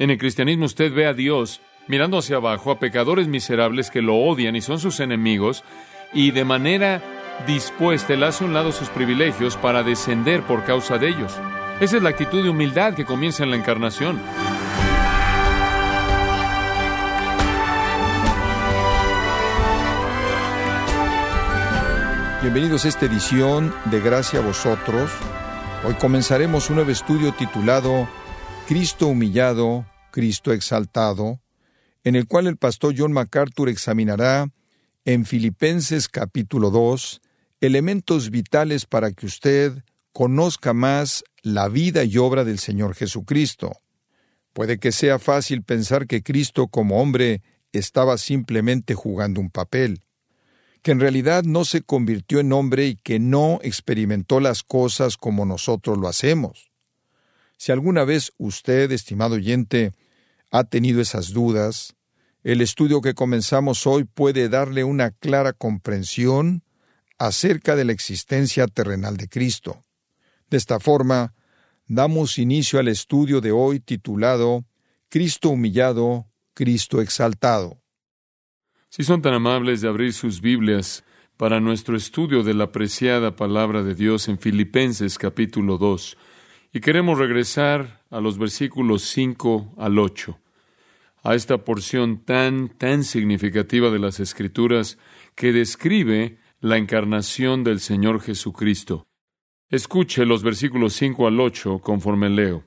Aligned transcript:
En 0.00 0.10
el 0.10 0.18
cristianismo 0.18 0.66
usted 0.66 0.92
ve 0.92 1.06
a 1.06 1.12
Dios 1.12 1.60
mirando 1.88 2.18
hacia 2.18 2.36
abajo 2.36 2.70
a 2.70 2.78
pecadores 2.78 3.26
miserables 3.26 3.90
que 3.90 4.00
lo 4.00 4.14
odian 4.16 4.54
y 4.54 4.60
son 4.60 4.78
sus 4.78 5.00
enemigos, 5.00 5.64
y 6.12 6.30
de 6.30 6.44
manera 6.44 7.02
dispuesta 7.48 8.14
él 8.14 8.22
hace 8.22 8.44
un 8.44 8.54
lado 8.54 8.70
sus 8.70 8.90
privilegios 8.90 9.56
para 9.56 9.82
descender 9.82 10.42
por 10.42 10.64
causa 10.64 10.98
de 10.98 11.08
ellos. 11.08 11.34
Esa 11.80 11.96
es 11.96 12.02
la 12.02 12.10
actitud 12.10 12.44
de 12.44 12.50
humildad 12.50 12.94
que 12.94 13.04
comienza 13.04 13.42
en 13.42 13.50
la 13.50 13.56
encarnación. 13.56 14.20
Bienvenidos 22.40 22.84
a 22.84 22.88
esta 22.88 23.06
edición 23.06 23.74
de 23.86 24.00
Gracia 24.00 24.38
a 24.38 24.42
vosotros. 24.42 25.10
Hoy 25.84 25.94
comenzaremos 25.94 26.70
un 26.70 26.76
nuevo 26.76 26.90
estudio 26.92 27.32
titulado 27.32 28.08
Cristo 28.68 29.06
humillado, 29.06 29.86
Cristo 30.10 30.52
exaltado, 30.52 31.40
en 32.04 32.16
el 32.16 32.26
cual 32.26 32.46
el 32.46 32.58
pastor 32.58 32.94
John 32.94 33.12
MacArthur 33.12 33.70
examinará 33.70 34.52
en 35.06 35.24
Filipenses 35.24 36.06
capítulo 36.06 36.70
2 36.70 37.22
elementos 37.62 38.28
vitales 38.28 38.84
para 38.84 39.10
que 39.12 39.24
usted 39.24 39.72
conozca 40.12 40.74
más 40.74 41.24
la 41.40 41.70
vida 41.70 42.04
y 42.04 42.18
obra 42.18 42.44
del 42.44 42.58
Señor 42.58 42.94
Jesucristo. 42.94 43.72
Puede 44.52 44.76
que 44.76 44.92
sea 44.92 45.18
fácil 45.18 45.62
pensar 45.62 46.06
que 46.06 46.22
Cristo 46.22 46.68
como 46.68 47.00
hombre 47.00 47.40
estaba 47.72 48.18
simplemente 48.18 48.92
jugando 48.94 49.40
un 49.40 49.48
papel, 49.48 50.02
que 50.82 50.90
en 50.90 51.00
realidad 51.00 51.42
no 51.42 51.64
se 51.64 51.80
convirtió 51.80 52.38
en 52.38 52.52
hombre 52.52 52.88
y 52.88 52.96
que 52.96 53.18
no 53.18 53.60
experimentó 53.62 54.40
las 54.40 54.62
cosas 54.62 55.16
como 55.16 55.46
nosotros 55.46 55.96
lo 55.96 56.06
hacemos. 56.06 56.67
Si 57.58 57.72
alguna 57.72 58.04
vez 58.04 58.32
usted, 58.38 58.90
estimado 58.92 59.34
oyente, 59.34 59.92
ha 60.50 60.64
tenido 60.64 61.00
esas 61.00 61.32
dudas, 61.32 61.96
el 62.44 62.60
estudio 62.60 63.00
que 63.00 63.14
comenzamos 63.14 63.84
hoy 63.86 64.04
puede 64.04 64.48
darle 64.48 64.84
una 64.84 65.10
clara 65.10 65.52
comprensión 65.52 66.62
acerca 67.18 67.74
de 67.74 67.84
la 67.84 67.92
existencia 67.92 68.68
terrenal 68.68 69.16
de 69.16 69.28
Cristo. 69.28 69.82
De 70.48 70.56
esta 70.56 70.78
forma, 70.78 71.34
damos 71.88 72.38
inicio 72.38 72.78
al 72.78 72.86
estudio 72.86 73.40
de 73.40 73.50
hoy 73.50 73.80
titulado 73.80 74.64
Cristo 75.08 75.48
humillado, 75.48 76.26
Cristo 76.54 77.00
exaltado. 77.00 77.82
Si 78.88 79.02
son 79.02 79.20
tan 79.20 79.34
amables 79.34 79.80
de 79.80 79.88
abrir 79.88 80.12
sus 80.12 80.40
Biblias 80.40 81.02
para 81.36 81.60
nuestro 81.60 81.96
estudio 81.96 82.44
de 82.44 82.54
la 82.54 82.64
apreciada 82.64 83.34
palabra 83.34 83.82
de 83.82 83.96
Dios 83.96 84.28
en 84.28 84.38
Filipenses 84.38 85.18
capítulo 85.18 85.76
2, 85.76 86.16
y 86.72 86.80
queremos 86.80 87.18
regresar 87.18 88.02
a 88.10 88.20
los 88.20 88.38
versículos 88.38 89.02
5 89.02 89.74
al 89.78 89.98
8, 89.98 90.38
a 91.22 91.34
esta 91.34 91.64
porción 91.64 92.24
tan, 92.24 92.68
tan 92.68 93.04
significativa 93.04 93.90
de 93.90 93.98
las 93.98 94.20
Escrituras 94.20 94.98
que 95.34 95.52
describe 95.52 96.38
la 96.60 96.76
encarnación 96.76 97.64
del 97.64 97.80
Señor 97.80 98.20
Jesucristo. 98.20 99.06
Escuche 99.70 100.26
los 100.26 100.42
versículos 100.42 100.94
5 100.94 101.26
al 101.26 101.40
8 101.40 101.80
conforme 101.80 102.28
leo. 102.28 102.64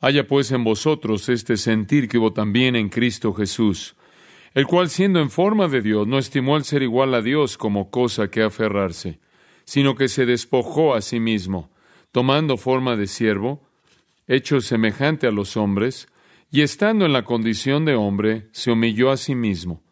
Haya 0.00 0.26
pues 0.26 0.50
en 0.52 0.64
vosotros 0.64 1.28
este 1.28 1.56
sentir 1.56 2.08
que 2.08 2.18
hubo 2.18 2.32
también 2.32 2.76
en 2.76 2.88
Cristo 2.88 3.32
Jesús, 3.32 3.96
el 4.54 4.66
cual 4.66 4.90
siendo 4.90 5.20
en 5.20 5.30
forma 5.30 5.68
de 5.68 5.82
Dios 5.82 6.06
no 6.06 6.18
estimó 6.18 6.56
el 6.56 6.64
ser 6.64 6.82
igual 6.82 7.14
a 7.14 7.22
Dios 7.22 7.56
como 7.56 7.90
cosa 7.90 8.28
que 8.28 8.42
aferrarse, 8.42 9.18
sino 9.64 9.94
que 9.94 10.08
se 10.08 10.26
despojó 10.26 10.94
a 10.94 11.00
sí 11.00 11.20
mismo 11.20 11.73
tomando 12.14 12.56
forma 12.56 12.94
de 12.94 13.08
siervo, 13.08 13.60
hecho 14.28 14.60
semejante 14.60 15.26
a 15.26 15.32
los 15.32 15.56
hombres, 15.56 16.06
y 16.48 16.60
estando 16.60 17.06
en 17.06 17.12
la 17.12 17.24
condición 17.24 17.84
de 17.84 17.96
hombre, 17.96 18.46
se 18.52 18.70
humilló 18.70 19.10
a 19.10 19.16
sí 19.16 19.34
mismo, 19.34 19.82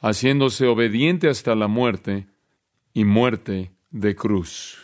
haciéndose 0.00 0.66
obediente 0.66 1.28
hasta 1.28 1.54
la 1.54 1.68
muerte 1.68 2.26
y 2.92 3.04
muerte 3.04 3.70
de 3.92 4.16
cruz. 4.16 4.76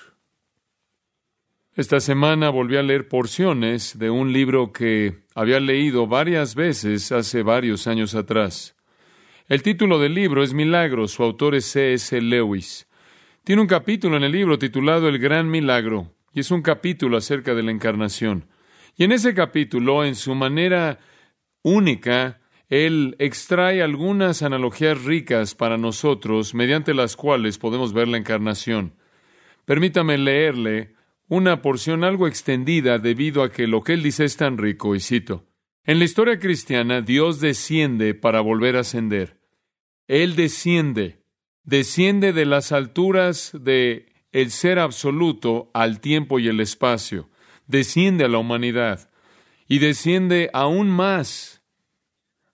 Esta 1.75 1.99
semana 1.99 2.51
volví 2.51 2.77
a 2.77 2.83
leer 2.85 3.09
porciones 3.09 3.99
de 3.99 4.11
un 4.11 4.33
libro 4.33 4.71
que 4.73 5.25
había 5.35 5.59
leído 5.59 6.07
varias 6.07 6.55
veces 6.55 7.11
hace 7.11 7.43
varios 7.43 7.89
años 7.89 8.15
atrás. 8.15 8.77
El 9.49 9.65
título 9.65 9.99
del 9.99 10.15
libro 10.15 10.45
es 10.45 10.55
Milagros, 10.55 11.11
su 11.11 11.25
autor 11.25 11.57
es 11.57 11.65
C.S. 11.65 12.21
Lewis. 12.21 12.87
Tiene 13.43 13.63
un 13.63 13.69
capítulo 13.69 14.17
en 14.17 14.23
el 14.23 14.31
libro 14.31 14.61
titulado 14.61 15.09
El 15.09 15.19
Gran 15.19 15.51
Milagro, 15.51 16.14
y 16.35 16.41
es 16.41 16.51
un 16.51 16.63
capítulo 16.63 17.17
acerca 17.17 17.55
de 17.55 17.63
la 17.63 17.71
encarnación. 17.71 18.47
Y 18.97 19.05
en 19.05 19.13
ese 19.13 19.35
capítulo, 19.35 20.05
en 20.05 20.17
su 20.17 20.35
manera 20.35 20.99
única, 21.63 22.41
él 22.69 23.15
extrae 23.21 23.83
algunas 23.83 24.43
analogías 24.43 25.05
ricas 25.05 25.55
para 25.55 25.79
nosotros, 25.79 26.55
mediante 26.55 26.93
las 26.93 27.17
cuales 27.17 27.59
podemos 27.59 27.93
ver 27.93 28.09
la 28.09 28.19
encarnación. 28.19 28.95
Permítame 29.65 30.19
leerle 30.19 30.95
una 31.29 31.63
porción 31.63 32.05
algo 32.05 32.27
extendida 32.27 32.99
debido 32.99 33.43
a 33.43 33.51
que 33.51 33.67
lo 33.67 33.83
que 33.83 33.95
él 33.95 34.03
dice 34.03 34.25
es 34.25 34.37
tan 34.37 34.59
rico, 34.59 34.95
y 34.95 35.01
cito. 35.01 35.47
En 35.85 35.99
la 35.99 36.05
historia 36.05 36.39
cristiana, 36.39 37.01
Dios 37.01 37.41
desciende 37.41 38.15
para 38.15 38.41
volver 38.41 38.77
a 38.77 38.81
ascender. 38.81 39.39
Él 40.09 40.35
desciende, 40.35 41.23
desciende 41.63 42.33
de 42.33 42.45
las 42.45 42.73
alturas 42.73 43.53
de 43.59 44.14
el 44.35 44.51
ser 44.51 44.81
absoluto 44.81 45.71
al 45.73 46.01
tiempo 46.01 46.41
y 46.41 46.49
el 46.49 46.59
espacio, 46.59 47.31
desciende 47.69 48.25
a 48.25 48.29
la 48.29 48.39
humanidad 48.39 49.09
y 49.69 49.79
desciende 49.79 50.51
aún 50.53 50.91
más, 50.91 51.63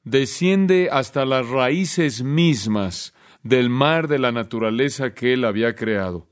desciende 0.04 0.90
hasta 0.92 1.24
las 1.24 1.48
raíces 1.48 2.22
mismas 2.22 3.14
del 3.42 3.70
mar 3.70 4.08
de 4.08 4.18
la 4.18 4.30
naturaleza 4.30 5.14
que 5.14 5.32
él 5.32 5.42
había 5.46 5.74
creado. 5.74 6.28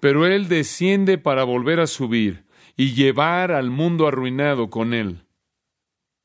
Pero 0.00 0.26
él 0.26 0.48
desciende 0.48 1.16
para 1.16 1.44
volver 1.44 1.80
a 1.80 1.86
subir 1.86 2.44
y 2.76 2.92
llevar 2.92 3.50
al 3.50 3.70
mundo 3.70 4.06
arruinado 4.06 4.68
con 4.68 4.92
él. 4.92 5.24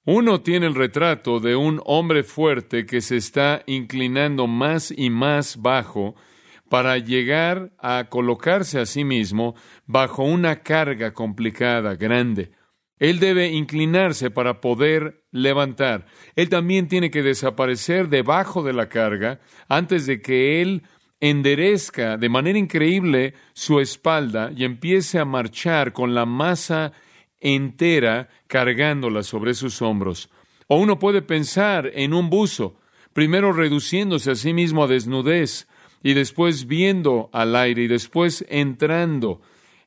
Uno 0.03 0.41
tiene 0.41 0.66
el 0.66 0.75
retrato 0.75 1.40
de 1.40 1.56
un 1.56 1.81
hombre 1.85 2.24
fuerte 2.24 2.85
que 2.85 3.00
se 3.00 3.16
está 3.16 3.63
inclinando 3.66 4.46
más 4.46 4.94
y 4.96 5.09
más 5.09 5.62
bajo 5.62 6.16
para 6.69 6.97
llegar 6.97 7.72
a 7.80 8.06
colocarse 8.09 8.80
a 8.80 8.85
sí 8.85 9.03
mismo 9.03 9.56
bajo 9.85 10.24
una 10.24 10.62
carga 10.62 11.13
complicada, 11.13 11.96
grande. 11.96 12.52
Él 13.00 13.19
debe 13.19 13.47
inclinarse 13.50 14.30
para 14.30 14.62
poder 14.62 15.24
levantar. 15.31 16.06
Él 16.35 16.50
también 16.50 16.88
tiene 16.88 17.09
que 17.09 17.24
desaparecer 17.24 18.09
debajo 18.09 18.62
de 18.62 18.74
la 18.74 18.90
carga 18.90 19.40
antes 19.68 20.06
de 20.06 20.22
que 20.22 20.62
él 20.62 20.84
enderezca 21.22 22.18
de 22.18 22.29
manera 22.29 22.59
increíble 22.59 23.34
su 23.53 23.79
espalda 23.79 24.52
y 24.56 24.63
empiece 24.63 25.19
a 25.19 25.25
marchar 25.25 25.94
con 25.94 26.13
la 26.13 26.25
masa 26.25 26.94
entera 27.40 28.29
cargándola 28.47 29.24
sobre 29.24 29.53
sus 29.53 29.81
hombros. 29.81 30.29
O 30.68 30.78
uno 30.78 31.00
puede 31.00 31.22
pensar 31.22 31.90
en 31.94 32.13
un 32.13 32.29
buzo, 32.29 32.79
primero 33.13 33.53
reduciéndose 33.53 34.31
a 34.31 34.35
sí 34.35 34.53
mismo 34.53 34.84
a 34.84 34.88
desnudez, 34.88 35.68
y 36.02 36.14
después 36.14 36.68
viendo 36.68 37.30
al 37.34 37.56
aire 37.56 37.84
y 37.84 37.88
después 37.88 38.46
entrando 38.50 39.42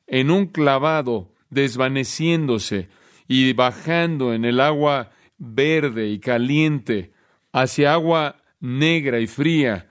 en 0.07 0.31
un 0.31 0.47
clavado, 0.47 1.31
desvaneciéndose 1.49 2.89
y 3.27 3.53
bajando 3.53 4.33
en 4.33 4.45
el 4.45 4.59
agua 4.59 5.11
verde 5.37 6.09
y 6.09 6.19
caliente 6.19 7.11
hacia 7.51 7.93
agua 7.93 8.37
negra 8.59 9.19
y 9.19 9.27
fría, 9.27 9.89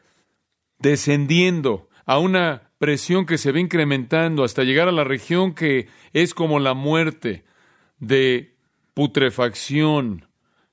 descendiendo 0.79 1.89
a 2.07 2.19
una 2.19 2.71
presión 2.79 3.27
que 3.27 3.39
se 3.39 3.53
va 3.53 3.61
incrementando 3.61 4.45
hasta 4.45 4.65
llegar 4.65 4.89
a 4.89 4.93
la 4.93 5.05
región 5.05 5.55
que 5.55 5.89
es 6.13 6.35
como 6.35 6.59
la 6.59 6.75
muerte 6.75 7.45
de 7.99 8.57
putrefacción 8.95 10.27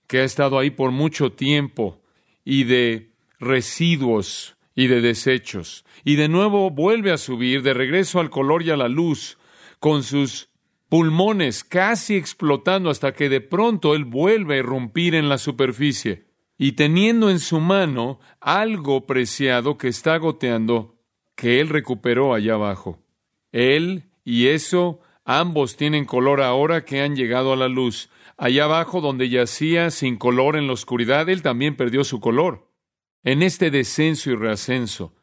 que 0.08 0.20
ha 0.20 0.24
estado 0.24 0.58
ahí 0.58 0.72
por 0.72 0.92
mucho 0.92 1.32
tiempo 1.32 2.02
y 2.44 2.64
de 2.64 3.12
residuos 3.40 4.58
y 4.80 4.88
de 4.88 5.02
desechos. 5.02 5.84
Y 6.06 6.16
de 6.16 6.30
nuevo 6.30 6.70
vuelve 6.70 7.12
a 7.12 7.18
subir 7.18 7.64
de 7.64 7.74
regreso 7.74 8.22
al 8.22 8.30
color 8.30 8.64
y 8.64 8.70
a 8.70 8.78
la 8.78 8.88
luz, 8.88 9.38
con 9.82 10.04
sus 10.04 10.48
pulmones 10.88 11.66
casi 11.66 12.16
explotando 12.16 12.90
hasta 12.90 13.12
que 13.12 13.28
de 13.28 13.42
pronto 13.42 13.94
él 13.94 14.06
vuelve 14.06 14.56
a 14.56 14.58
irrumpir 14.60 15.16
en 15.16 15.28
la 15.28 15.38
superficie 15.38 16.28
y 16.58 16.74
teniendo 16.74 17.30
en 17.30 17.40
su 17.40 17.60
mano 17.60 18.22
algo 18.40 19.06
preciado 19.06 19.78
que 19.78 19.90
está 19.90 20.16
goteando 20.16 20.96
que 21.36 21.60
él 21.60 21.68
recuperó 21.68 22.34
allá 22.34 22.54
abajo. 22.54 23.04
Él 23.52 24.06
y 24.24 24.48
eso 24.48 25.02
ambos 25.26 25.76
tienen 25.76 26.06
color 26.06 26.42
ahora 26.42 26.86
que 26.86 27.02
han 27.02 27.18
llegado 27.18 27.52
a 27.52 27.58
la 27.58 27.68
luz. 27.68 28.10
Allá 28.38 28.64
abajo 28.64 29.02
donde 29.02 29.28
yacía 29.28 29.92
sin 29.92 30.16
color 30.16 30.56
en 30.56 30.68
la 30.68 30.74
oscuridad, 30.74 31.28
él 31.28 31.42
también 31.42 31.76
perdió 31.76 32.06
su 32.06 32.22
color. 32.22 32.69
En 33.24 33.44
este 33.44 33.70
descenso 33.70 34.32
y 34.32 34.36
reascenso, 34.36 35.14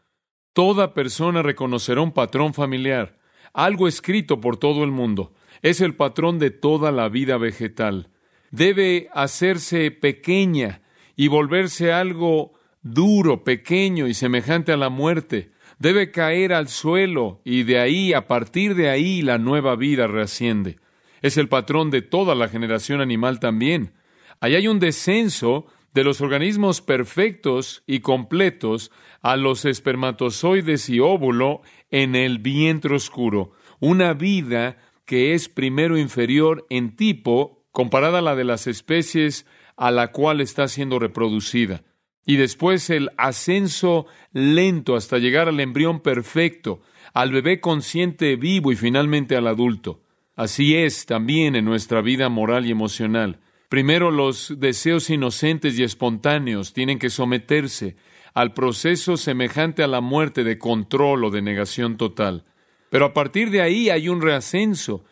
toda 0.52 0.92
persona 0.92 1.42
reconocerá 1.42 2.02
un 2.02 2.12
patrón 2.12 2.52
familiar, 2.52 3.18
algo 3.54 3.88
escrito 3.88 4.38
por 4.38 4.58
todo 4.58 4.84
el 4.84 4.90
mundo. 4.90 5.32
Es 5.62 5.80
el 5.80 5.94
patrón 5.94 6.38
de 6.38 6.50
toda 6.50 6.92
la 6.92 7.08
vida 7.08 7.38
vegetal. 7.38 8.10
debe 8.50 9.08
hacerse 9.12 9.90
pequeña 9.90 10.82
y 11.16 11.28
volverse 11.28 11.92
algo 11.92 12.52
duro, 12.82 13.44
pequeño 13.44 14.06
y 14.06 14.14
semejante 14.14 14.72
a 14.72 14.76
la 14.76 14.88
muerte. 14.88 15.50
Debe 15.78 16.10
caer 16.10 16.52
al 16.52 16.68
suelo 16.68 17.40
y 17.44 17.64
de 17.64 17.80
ahí, 17.80 18.12
a 18.12 18.26
partir 18.26 18.74
de 18.74 18.88
ahí, 18.88 19.22
la 19.22 19.38
nueva 19.38 19.74
vida 19.74 20.06
reasciende. 20.06 20.78
Es 21.22 21.38
el 21.38 21.48
patrón 21.48 21.90
de 21.90 22.02
toda 22.02 22.34
la 22.34 22.48
generación 22.48 23.00
animal 23.00 23.40
también. 23.40 23.94
Ahí 24.40 24.54
hay 24.54 24.68
un 24.68 24.78
descenso 24.78 25.66
de 25.96 26.04
los 26.04 26.20
organismos 26.20 26.82
perfectos 26.82 27.82
y 27.86 28.00
completos 28.00 28.92
a 29.22 29.34
los 29.36 29.64
espermatozoides 29.64 30.90
y 30.90 31.00
óvulo 31.00 31.62
en 31.90 32.14
el 32.14 32.38
vientre 32.38 32.94
oscuro, 32.94 33.52
una 33.80 34.12
vida 34.12 34.76
que 35.06 35.32
es 35.32 35.48
primero 35.48 35.96
inferior 35.96 36.66
en 36.68 36.96
tipo 36.96 37.64
comparada 37.72 38.18
a 38.18 38.22
la 38.22 38.36
de 38.36 38.44
las 38.44 38.66
especies 38.66 39.46
a 39.74 39.90
la 39.90 40.12
cual 40.12 40.42
está 40.42 40.68
siendo 40.68 40.98
reproducida, 40.98 41.82
y 42.26 42.36
después 42.36 42.90
el 42.90 43.08
ascenso 43.16 44.04
lento 44.34 44.96
hasta 44.96 45.16
llegar 45.16 45.48
al 45.48 45.60
embrión 45.60 46.00
perfecto, 46.00 46.82
al 47.14 47.32
bebé 47.32 47.58
consciente 47.58 48.36
vivo 48.36 48.70
y 48.70 48.76
finalmente 48.76 49.34
al 49.34 49.46
adulto. 49.46 50.02
Así 50.34 50.76
es 50.76 51.06
también 51.06 51.56
en 51.56 51.64
nuestra 51.64 52.02
vida 52.02 52.28
moral 52.28 52.66
y 52.66 52.70
emocional. 52.70 53.40
Primero 53.68 54.10
los 54.10 54.54
deseos 54.58 55.10
inocentes 55.10 55.78
y 55.78 55.82
espontáneos 55.82 56.72
tienen 56.72 56.98
que 56.98 57.10
someterse 57.10 57.96
al 58.34 58.52
proceso 58.52 59.16
semejante 59.16 59.82
a 59.82 59.86
la 59.86 60.00
muerte 60.00 60.44
de 60.44 60.58
control 60.58 61.24
o 61.24 61.30
de 61.30 61.42
negación 61.42 61.96
total. 61.96 62.44
Pero 62.90 63.06
a 63.06 63.14
partir 63.14 63.50
de 63.50 63.62
ahí 63.62 63.90
hay 63.90 64.08
un 64.08 64.22
reascenso 64.22 65.04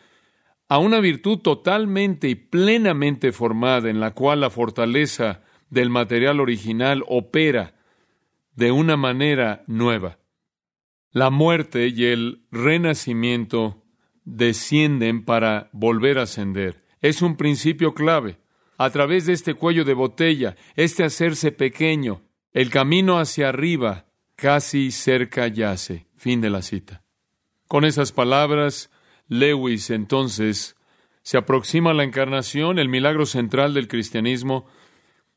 a 0.69 0.77
una 0.77 0.99
virtud 0.99 1.39
totalmente 1.39 2.29
y 2.29 2.35
plenamente 2.35 3.31
formada 3.31 3.89
en 3.89 3.99
la 3.99 4.11
cual 4.11 4.41
la 4.41 4.49
fortaleza 4.49 5.41
del 5.69 5.89
material 5.89 6.39
original 6.39 7.03
opera 7.07 7.75
de 8.55 8.71
una 8.71 8.95
manera 8.97 9.63
nueva. 9.67 10.19
La 11.11 11.29
muerte 11.29 11.87
y 11.87 12.05
el 12.05 12.45
renacimiento 12.51 13.83
descienden 14.23 15.23
para 15.23 15.69
volver 15.71 16.19
a 16.19 16.23
ascender. 16.23 16.83
Es 17.01 17.21
un 17.21 17.37
principio 17.37 17.93
clave. 17.93 18.37
A 18.77 18.89
través 18.89 19.25
de 19.25 19.33
este 19.33 19.53
cuello 19.53 19.85
de 19.85 19.93
botella, 19.93 20.55
este 20.75 21.03
hacerse 21.03 21.51
pequeño, 21.51 22.21
el 22.51 22.69
camino 22.69 23.19
hacia 23.19 23.49
arriba 23.49 24.05
casi 24.35 24.91
cerca 24.91 25.47
yace. 25.47 26.07
Fin 26.17 26.41
de 26.41 26.49
la 26.49 26.61
cita. 26.61 27.03
Con 27.67 27.85
esas 27.85 28.11
palabras, 28.11 28.89
Lewis 29.27 29.89
entonces 29.89 30.75
se 31.21 31.37
aproxima 31.37 31.91
a 31.91 31.93
la 31.93 32.03
encarnación, 32.03 32.79
el 32.79 32.89
milagro 32.89 33.25
central 33.25 33.73
del 33.73 33.87
cristianismo, 33.87 34.67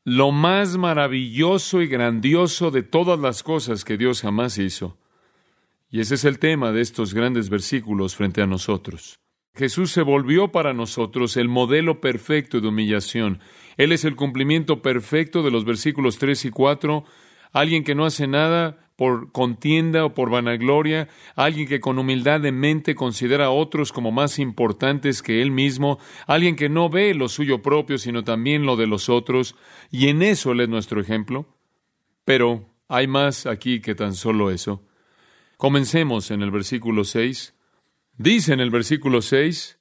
lo 0.03 0.31
más 0.31 0.77
maravilloso 0.77 1.81
y 1.81 1.87
grandioso 1.87 2.71
de 2.71 2.83
todas 2.83 3.19
las 3.19 3.43
cosas 3.43 3.83
que 3.83 3.97
Dios 3.97 4.21
jamás 4.21 4.57
hizo. 4.57 4.97
Y 5.89 5.99
ese 5.99 6.15
es 6.15 6.25
el 6.25 6.39
tema 6.39 6.71
de 6.71 6.81
estos 6.81 7.13
grandes 7.13 7.49
versículos 7.49 8.15
frente 8.15 8.41
a 8.41 8.47
nosotros. 8.47 9.19
Jesús 9.59 9.91
se 9.91 10.03
volvió 10.03 10.53
para 10.53 10.73
nosotros 10.73 11.35
el 11.35 11.49
modelo 11.49 11.99
perfecto 11.99 12.61
de 12.61 12.69
humillación. 12.69 13.41
Él 13.75 13.91
es 13.91 14.05
el 14.05 14.15
cumplimiento 14.15 14.81
perfecto 14.81 15.43
de 15.43 15.51
los 15.51 15.65
versículos 15.65 16.17
3 16.17 16.45
y 16.45 16.49
4. 16.49 17.03
Alguien 17.51 17.83
que 17.83 17.93
no 17.93 18.05
hace 18.05 18.25
nada 18.25 18.89
por 18.95 19.33
contienda 19.33 20.05
o 20.05 20.13
por 20.13 20.29
vanagloria, 20.29 21.09
alguien 21.35 21.67
que 21.67 21.81
con 21.81 21.99
humildad 21.99 22.39
de 22.39 22.53
mente 22.53 22.95
considera 22.95 23.47
a 23.47 23.51
otros 23.51 23.91
como 23.91 24.13
más 24.13 24.39
importantes 24.39 25.21
que 25.21 25.41
él 25.41 25.51
mismo, 25.51 25.99
alguien 26.25 26.55
que 26.55 26.69
no 26.69 26.89
ve 26.89 27.13
lo 27.13 27.27
suyo 27.27 27.61
propio, 27.61 27.97
sino 27.97 28.23
también 28.23 28.65
lo 28.65 28.77
de 28.77 28.87
los 28.87 29.09
otros, 29.09 29.57
y 29.91 30.07
en 30.07 30.21
eso 30.21 30.53
él 30.53 30.61
es 30.61 30.69
nuestro 30.69 31.01
ejemplo. 31.01 31.53
Pero 32.23 32.65
hay 32.87 33.07
más 33.07 33.45
aquí 33.45 33.81
que 33.81 33.93
tan 33.93 34.13
solo 34.13 34.51
eso. 34.51 34.85
Comencemos 35.57 36.31
en 36.31 36.43
el 36.43 36.51
versículo 36.51 37.03
6. 37.03 37.58
Dice 38.19 38.51
en 38.51 38.59
el 38.59 38.69
versículo 38.69 39.21
6, 39.21 39.79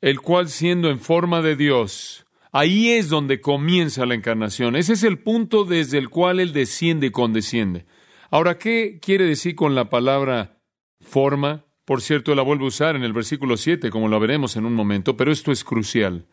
el 0.00 0.20
cual 0.20 0.48
siendo 0.48 0.88
en 0.88 0.98
forma 0.98 1.42
de 1.42 1.54
Dios, 1.54 2.26
ahí 2.50 2.92
es 2.92 3.10
donde 3.10 3.42
comienza 3.42 4.06
la 4.06 4.14
encarnación. 4.14 4.74
Ese 4.74 4.94
es 4.94 5.02
el 5.02 5.18
punto 5.18 5.66
desde 5.66 5.98
el 5.98 6.08
cual 6.08 6.40
Él 6.40 6.54
desciende 6.54 7.08
y 7.08 7.10
condesciende. 7.10 7.84
Ahora, 8.30 8.56
¿qué 8.56 8.98
quiere 9.02 9.26
decir 9.26 9.54
con 9.54 9.74
la 9.74 9.90
palabra 9.90 10.62
forma? 11.02 11.66
Por 11.84 12.00
cierto, 12.00 12.34
la 12.34 12.40
vuelvo 12.40 12.64
a 12.64 12.68
usar 12.68 12.96
en 12.96 13.02
el 13.02 13.12
versículo 13.12 13.58
7, 13.58 13.90
como 13.90 14.08
lo 14.08 14.18
veremos 14.18 14.56
en 14.56 14.64
un 14.64 14.72
momento, 14.72 15.14
pero 15.18 15.30
esto 15.30 15.52
es 15.52 15.62
crucial. 15.62 16.24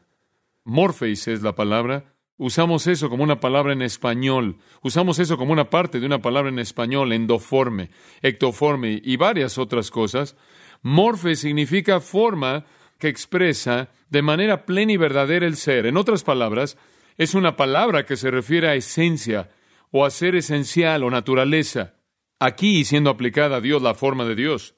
Morpheus 0.64 1.28
es 1.28 1.42
la 1.42 1.54
palabra. 1.54 2.14
Usamos 2.38 2.88
eso 2.88 3.10
como 3.10 3.24
una 3.24 3.42
palabra 3.42 3.74
en 3.74 3.82
español. 3.82 4.56
Usamos 4.82 5.20
eso 5.20 5.38
como 5.38 5.52
una 5.52 5.70
parte 5.70 6.00
de 6.00 6.06
una 6.06 6.22
palabra 6.22 6.50
en 6.50 6.60
español, 6.60 7.12
endoforme, 7.12 7.90
ectoforme 8.22 9.02
y 9.04 9.18
varias 9.18 9.58
otras 9.58 9.92
cosas. 9.92 10.38
Morfe 10.86 11.36
significa 11.36 12.00
forma 12.00 12.64
que 13.00 13.08
expresa 13.08 13.90
de 14.12 14.22
manera 14.22 14.68
plena 14.68 14.92
y 14.92 14.98
verdadera 14.98 15.48
el 15.48 15.56
ser. 15.56 15.88
En 15.88 15.98
otras 15.98 16.24
palabras, 16.24 16.78
es 17.18 17.34
una 17.34 17.56
palabra 17.56 18.06
que 18.06 18.16
se 18.16 18.30
refiere 18.30 18.70
a 18.70 18.76
esencia 18.76 19.50
o 19.90 20.06
a 20.06 20.12
ser 20.12 20.36
esencial 20.36 21.04
o 21.04 21.10
naturaleza. 21.10 21.96
Aquí, 22.40 22.86
siendo 22.86 23.10
aplicada 23.10 23.58
a 23.58 23.62
Dios 23.62 23.82
la 23.82 23.96
forma 23.96 24.26
de 24.26 24.36
Dios, 24.36 24.76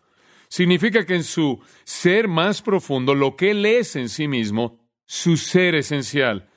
significa 0.48 1.06
que 1.06 1.15
en 1.15 1.25
su 1.25 1.59
ser 1.83 2.30
más 2.30 2.62
profundo, 2.62 3.13
lo 3.13 3.36
que 3.36 3.51
Él 3.51 3.65
es 3.65 3.98
en 3.98 4.07
sí 4.07 4.30
mismo, 4.30 4.80
su 5.06 5.36
ser 5.36 5.75
esencial. 5.75 6.48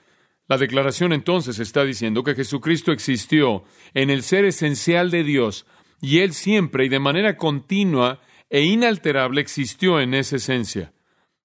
La 0.46 0.58
declaración 0.58 1.12
entonces 1.12 1.58
está 1.58 1.85
diciendo 1.85 2.23
que 2.23 2.37
Jesucristo 2.37 2.93
existió 2.93 3.64
en 3.94 4.11
el 4.11 4.23
ser 4.23 4.44
esencial 4.44 5.11
de 5.11 5.25
Dios 5.25 5.67
y 6.00 6.20
Él 6.20 6.35
siempre 6.35 6.85
y 6.85 6.88
de 6.88 7.00
manera 7.00 7.37
continua 7.37 8.20
e 8.50 8.62
inalterable 8.62 9.41
existió 9.41 10.00
en 10.00 10.12
esa 10.12 10.37
esencia. 10.37 10.93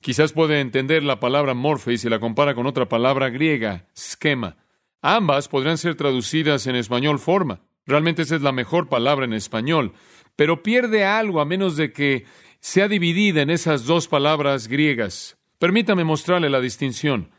Quizás 0.01 0.33
puede 0.33 0.59
entender 0.59 1.03
la 1.03 1.19
palabra 1.19 1.53
morfe 1.53 1.97
si 1.97 2.09
la 2.09 2.19
compara 2.19 2.53
con 2.53 2.65
otra 2.65 2.89
palabra 2.89 3.29
griega, 3.29 3.87
schema. 3.97 4.57
Ambas 5.01 5.47
podrían 5.47 5.77
ser 5.77 5.95
traducidas 5.95 6.67
en 6.67 6.75
español 6.75 7.19
forma. 7.19 7.61
Realmente 7.85 8.23
esa 8.23 8.35
es 8.35 8.41
la 8.41 8.51
mejor 8.51 8.89
palabra 8.89 9.25
en 9.25 9.33
español, 9.33 9.93
pero 10.35 10.63
pierde 10.63 11.05
algo 11.05 11.39
a 11.39 11.45
menos 11.45 11.77
de 11.77 11.93
que 11.93 12.25
sea 12.59 12.87
dividida 12.87 13.43
en 13.43 13.51
esas 13.51 13.85
dos 13.85 14.07
palabras 14.07 14.67
griegas. 14.67 15.37
Permítame 15.59 16.03
mostrarle 16.03 16.49
la 16.49 16.59
distinción. 16.59 17.29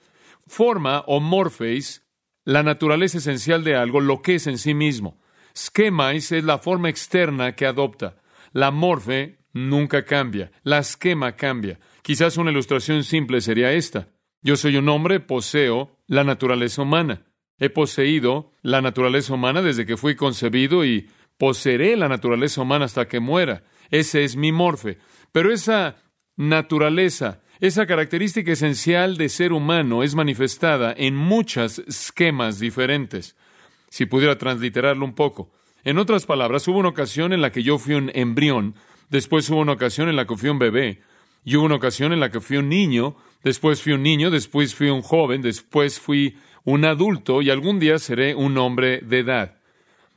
Forma 0.47 1.01
o 1.07 1.19
morpheis, 1.19 2.07
la 2.45 2.63
naturaleza 2.63 3.19
esencial 3.19 3.65
de 3.65 3.75
algo, 3.75 4.01
lo 4.01 4.23
que 4.23 4.37
es 4.37 4.47
en 4.47 4.59
sí 4.59 4.73
mismo. 4.73 5.19
Schemais 5.57 6.31
es 6.31 6.45
la 6.45 6.59
forma 6.59 6.89
externa 6.89 7.57
que 7.57 7.67
adopta. 7.67 8.23
La 8.53 8.71
morfe 8.71 9.36
nunca 9.57 10.05
cambia, 10.05 10.51
la 10.63 10.79
esquema 10.79 11.33
cambia. 11.33 11.79
Quizás 12.03 12.37
una 12.37 12.51
ilustración 12.51 13.03
simple 13.03 13.41
sería 13.41 13.73
esta. 13.73 14.09
Yo 14.43 14.57
soy 14.57 14.77
un 14.77 14.89
hombre, 14.89 15.19
poseo 15.19 15.99
la 16.07 16.25
naturaleza 16.25 16.83
humana. 16.83 17.23
He 17.59 17.71
poseído 17.71 18.53
la 18.63 18.83
naturaleza 18.83 19.33
humana 19.33 19.63
desde 19.63 19.87
que 19.87 19.97
fui 19.97 20.15
concebido 20.15 20.85
y 20.85 21.09
poseeré 21.39 21.97
la 21.97 22.09
naturaleza 22.09 22.61
humana 22.61 22.85
hasta 22.85 23.09
que 23.09 23.19
muera. 23.19 23.65
Ese 23.91 24.25
es 24.25 24.37
mi 24.37 24.53
morfe. 24.53 24.99
Pero 25.33 25.53
esa 25.53 25.97
naturaleza, 26.37 27.41
esa 27.59 27.87
característica 27.87 28.53
esencial 28.53 29.17
de 29.17 29.31
ser 29.31 29.53
humano 29.53 30.03
es 30.03 30.15
manifestada 30.15 30.95
en 30.97 31.17
muchas 31.17 31.79
esquemas 31.79 32.59
diferentes. 32.59 33.37
Si 33.89 34.05
pudiera 34.05 34.37
transliterarlo 34.37 35.05
un 35.05 35.15
poco. 35.15 35.51
En 35.83 35.99
otras 35.99 36.27
palabras, 36.27 36.69
hubo 36.69 36.79
una 36.79 36.89
ocasión 36.89 37.33
en 37.33 37.41
la 37.41 37.53
que 37.53 37.63
yo 37.63 37.79
fui 37.79 37.95
un 37.95 38.11
embrión 38.13 38.75
después 39.09 39.49
hubo 39.51 39.61
una 39.61 39.73
ocasión 39.73 40.09
en 40.09 40.17
la 40.17 40.27
que 40.27 40.37
fui 40.37 40.49
un 40.49 40.59
bebé, 40.59 41.01
y 41.45 41.57
hubo 41.57 41.65
una 41.65 41.77
ocasión 41.77 42.13
en 42.13 42.21
la 42.21 42.31
que 42.31 42.41
fui 42.41 42.57
un 42.57 42.69
niño, 42.69 43.17
después 43.45 43.81
fui 43.81 43.93
un 43.93 44.03
niño, 44.03 44.31
después 44.31 44.75
fui 44.75 44.91
un 44.91 45.03
joven, 45.03 45.43
después 45.43 46.01
fui 46.01 46.37
un 46.65 46.85
adulto 46.85 47.41
y 47.41 47.51
algún 47.51 47.79
día 47.79 48.01
seré 48.01 48.35
un 48.35 48.59
hombre 48.59 48.99
de 48.99 49.21
edad. 49.21 49.57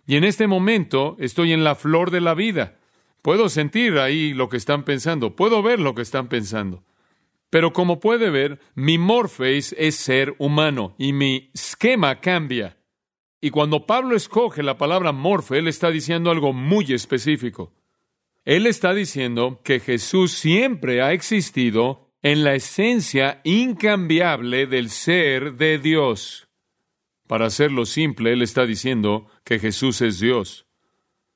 Y 0.08 0.16
en 0.16 0.24
este 0.24 0.48
momento 0.48 1.16
estoy 1.20 1.54
en 1.54 1.64
la 1.64 1.76
flor 1.76 2.10
de 2.10 2.20
la 2.20 2.34
vida. 2.34 2.80
Puedo 3.22 3.48
sentir 3.48 4.00
ahí 4.00 4.34
lo 4.34 4.50
que 4.50 4.58
están 4.58 4.84
pensando, 4.84 5.36
puedo 5.36 5.62
ver 5.62 5.80
lo 5.80 5.94
que 5.94 6.02
están 6.02 6.30
pensando. 6.30 6.84
Pero 7.52 7.74
como 7.74 8.00
puede 8.00 8.32
ver, 8.32 8.60
mi 8.74 8.98
morpheus 8.98 9.76
es 9.78 9.96
ser 9.96 10.34
humano 10.40 10.96
y 10.98 11.14
mi 11.14 11.52
esquema 11.54 12.22
cambia. 12.22 12.78
Y 13.40 13.52
cuando 13.52 13.86
Pablo 13.86 14.16
escoge 14.16 14.64
la 14.64 14.78
palabra 14.78 15.12
morfe, 15.12 15.60
él 15.60 15.68
está 15.68 15.92
diciendo 15.92 16.32
algo 16.32 16.54
muy 16.54 16.92
específico. 16.92 17.72
Él 18.46 18.68
está 18.68 18.94
diciendo 18.94 19.62
que 19.64 19.80
Jesús 19.80 20.32
siempre 20.32 21.02
ha 21.02 21.14
existido 21.14 22.10
en 22.22 22.44
la 22.44 22.56
esencia 22.56 23.42
incambiable 23.44 24.68
del 24.68 24.90
ser 24.90 25.54
de 25.54 25.78
Dios. 25.78 26.48
Para 27.28 27.46
hacerlo 27.46 27.86
simple, 27.86 28.34
Él 28.34 28.42
está 28.42 28.66
diciendo 28.66 29.28
que 29.44 29.60
Jesús 29.60 30.02
es 30.02 30.20
Dios. 30.20 30.66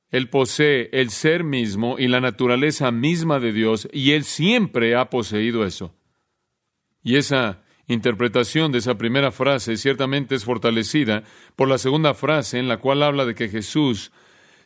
Él 0.10 0.30
posee 0.30 0.90
el 0.94 1.10
ser 1.10 1.44
mismo 1.44 1.98
y 1.98 2.08
la 2.08 2.20
naturaleza 2.20 2.92
misma 2.92 3.40
de 3.40 3.52
Dios 3.52 3.88
y 3.92 4.12
Él 4.12 4.24
siempre 4.24 4.96
ha 4.96 5.10
poseído 5.10 5.66
eso. 5.66 5.96
Y 7.04 7.16
esa 7.18 7.64
interpretación 7.88 8.72
de 8.72 8.78
esa 8.80 8.98
primera 8.98 9.32
frase 9.32 9.76
ciertamente 9.78 10.36
es 10.36 10.46
fortalecida 10.46 11.24
por 11.56 11.68
la 11.68 11.78
segunda 11.78 12.14
frase 12.14 12.60
en 12.60 12.68
la 12.68 12.78
cual 12.78 13.04
habla 13.04 13.26
de 13.26 13.36
que 13.36 13.50
Jesús, 13.50 14.12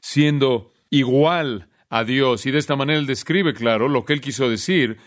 siendo 0.01 0.72
igual 0.89 1.70
a 1.89 2.03
Dios, 2.03 2.46
y 2.46 2.51
de 2.51 2.60
esta 2.60 2.75
manera 2.75 3.00
él 3.00 3.06
describe, 3.06 3.53
claro, 3.53 3.88
lo 3.88 4.06
que 4.06 4.13
él 4.13 4.22
quiso 4.22 4.50
decir 4.50 4.98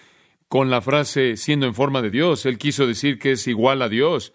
con 0.49 0.71
la 0.71 0.81
frase 0.81 1.37
siendo 1.37 1.67
en 1.67 1.75
forma 1.75 2.03
de 2.03 2.11
Dios, 2.11 2.47
él 2.47 2.59
quiso 2.59 2.87
decir 2.87 3.19
que 3.19 3.33
es 3.33 3.47
igual 3.47 3.83
a 3.83 3.89
Dios. 3.89 4.33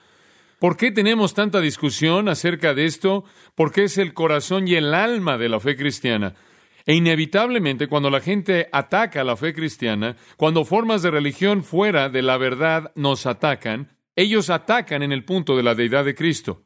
¿Por 0.59 0.77
qué 0.77 0.91
tenemos 0.91 1.33
tanta 1.33 1.59
discusión 1.59 2.29
acerca 2.29 2.73
de 2.73 2.85
esto? 2.85 3.25
Porque 3.55 3.83
es 3.83 3.97
el 3.97 4.13
corazón 4.13 4.67
y 4.67 4.75
el 4.75 4.93
alma 4.93 5.37
de 5.37 5.49
la 5.49 5.59
fe 5.59 5.75
cristiana. 5.75 6.35
E 6.85 6.93
inevitablemente, 6.93 7.87
cuando 7.87 8.09
la 8.09 8.21
gente 8.21 8.69
ataca 8.71 9.23
la 9.23 9.35
fe 9.35 9.53
cristiana, 9.53 10.15
cuando 10.37 10.65
formas 10.65 11.01
de 11.01 11.11
religión 11.11 11.63
fuera 11.63 12.09
de 12.09 12.21
la 12.21 12.37
verdad 12.37 12.91
nos 12.95 13.25
atacan, 13.25 13.97
ellos 14.15 14.49
atacan 14.49 15.03
en 15.03 15.11
el 15.11 15.25
punto 15.25 15.57
de 15.57 15.63
la 15.63 15.75
deidad 15.75 16.05
de 16.05 16.15
Cristo. 16.15 16.63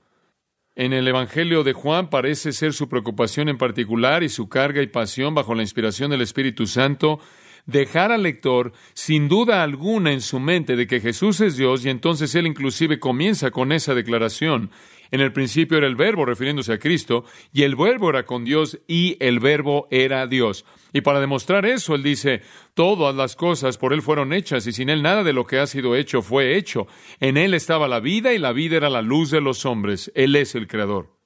En 0.75 0.93
el 0.93 1.07
Evangelio 1.07 1.63
de 1.63 1.73
Juan 1.73 2.09
parece 2.09 2.51
ser 2.53 2.73
su 2.73 2.87
preocupación 2.87 3.49
en 3.49 3.57
particular 3.57 4.23
y 4.23 4.29
su 4.29 4.47
carga 4.47 4.81
y 4.81 4.87
pasión 4.87 5.35
bajo 5.35 5.55
la 5.55 5.63
inspiración 5.63 6.11
del 6.11 6.21
Espíritu 6.21 6.67
Santo 6.67 7.19
dejar 7.65 8.11
al 8.11 8.23
lector 8.23 8.73
sin 8.93 9.27
duda 9.27 9.63
alguna 9.63 10.11
en 10.11 10.21
su 10.21 10.39
mente 10.39 10.75
de 10.75 10.87
que 10.87 11.01
Jesús 11.01 11.41
es 11.41 11.57
Dios 11.57 11.85
y 11.85 11.89
entonces 11.89 12.33
él 12.35 12.47
inclusive 12.47 12.99
comienza 12.99 13.51
con 13.51 13.71
esa 13.71 13.93
declaración. 13.93 14.71
En 15.11 15.21
el 15.21 15.33
principio 15.33 15.77
era 15.77 15.87
el 15.87 15.95
verbo 15.95 16.25
refiriéndose 16.25 16.73
a 16.73 16.79
Cristo 16.79 17.25
y 17.51 17.63
el 17.63 17.75
verbo 17.75 18.09
era 18.09 18.25
con 18.25 18.45
Dios 18.45 18.79
y 18.87 19.17
el 19.19 19.39
verbo 19.39 19.87
era 19.89 20.27
Dios. 20.27 20.65
Y 20.93 21.01
para 21.01 21.19
demostrar 21.19 21.65
eso, 21.65 21.95
él 21.95 22.03
dice, 22.03 22.41
todas 22.73 23.15
las 23.15 23.35
cosas 23.35 23.77
por 23.77 23.93
él 23.93 24.01
fueron 24.01 24.33
hechas 24.33 24.67
y 24.67 24.71
sin 24.71 24.89
él 24.89 25.01
nada 25.01 25.23
de 25.23 25.33
lo 25.33 25.45
que 25.45 25.59
ha 25.59 25.67
sido 25.67 25.95
hecho 25.95 26.21
fue 26.21 26.57
hecho. 26.57 26.87
En 27.19 27.37
él 27.37 27.53
estaba 27.53 27.87
la 27.87 27.99
vida 27.99 28.33
y 28.33 28.37
la 28.37 28.53
vida 28.53 28.77
era 28.77 28.89
la 28.89 29.01
luz 29.01 29.31
de 29.31 29.41
los 29.41 29.65
hombres. 29.65 30.11
Él 30.15 30.35
es 30.35 30.55
el 30.55 30.67
creador. 30.67 31.17